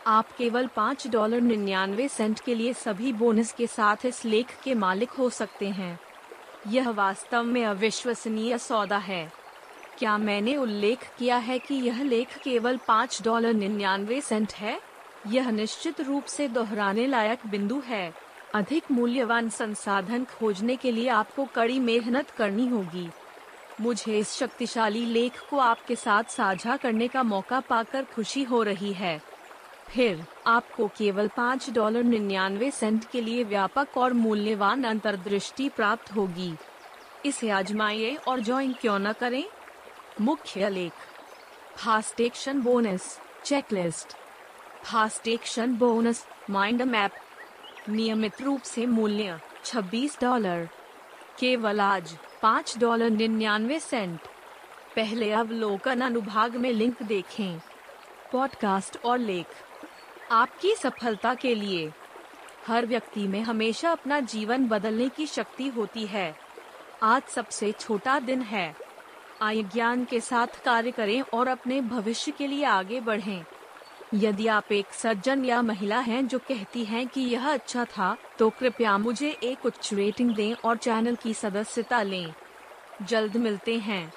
[0.06, 4.74] आप केवल पाँच डॉलर निन्यानवे सेंट के लिए सभी बोनस के साथ इस लेख के
[4.74, 6.00] मालिक हो सकते हैं।
[6.66, 9.32] यह वास्तव में अविश्वसनीय सौदा है।
[9.98, 14.80] क्या मैंने उल्लेख किया है कि यह लेख केवल पाँच डॉलर निन्यानवे सेंट है?
[15.26, 21.44] यह निश्चित रूप से दोहराने लायक बिंदु है। अधिक मूल्यवान संसाधन खोजने के लिए आपको
[21.44, 23.10] कड़ी मेहनत करनी होगी।
[23.80, 28.92] मुझे इस शक्तिशाली लेख को आपके साथ साझा करने का मौका पाकर खुशी हो रही
[28.92, 29.22] है।
[29.88, 36.54] फिर, आपको केवल पाँच डॉलर निन्यानवे सेंट के लिए व्यापक और मूल्यवान अंतर्दृष्टि प्राप्त होगी।
[37.26, 39.44] इसे आजमाइए और ज्वाइन क्यों न करें?
[40.20, 40.92] मुख्य लेख।
[41.76, 44.16] Fast action bonus, checklist.
[44.84, 47.12] Fast action bonus, mind map.
[47.88, 50.68] नियमित रूप से मूल्य 26 डॉलर।
[51.38, 54.20] केवल आज, पाँच डॉलर निन्यानवे सेंट।
[54.96, 57.60] पहले अवलोकन अनुभाग में लिंक देखें।
[58.32, 59.46] पॉडकास्ट और लेख।
[60.30, 61.92] आपकी सफलता के लिए।
[62.66, 66.36] हर व्यक्ति में हमेशा अपना जीवन बदलने की शक्ति होती है।
[67.02, 68.76] आज सबसे छोटा दिन है।
[69.42, 73.44] आय ज्ञान के साथ कार्य करें और अपने भविष्य के लिए आगे बढ़ें।
[74.14, 78.50] यदि आप एक सज्जन या महिला हैं जो कहती हैं कि यह अच्छा था तो
[78.50, 82.32] कृपया मुझे एक उच्च रेटिंग दें और चैनल की सदस्यता लें।
[83.02, 84.12] जल्द मिलते हैं।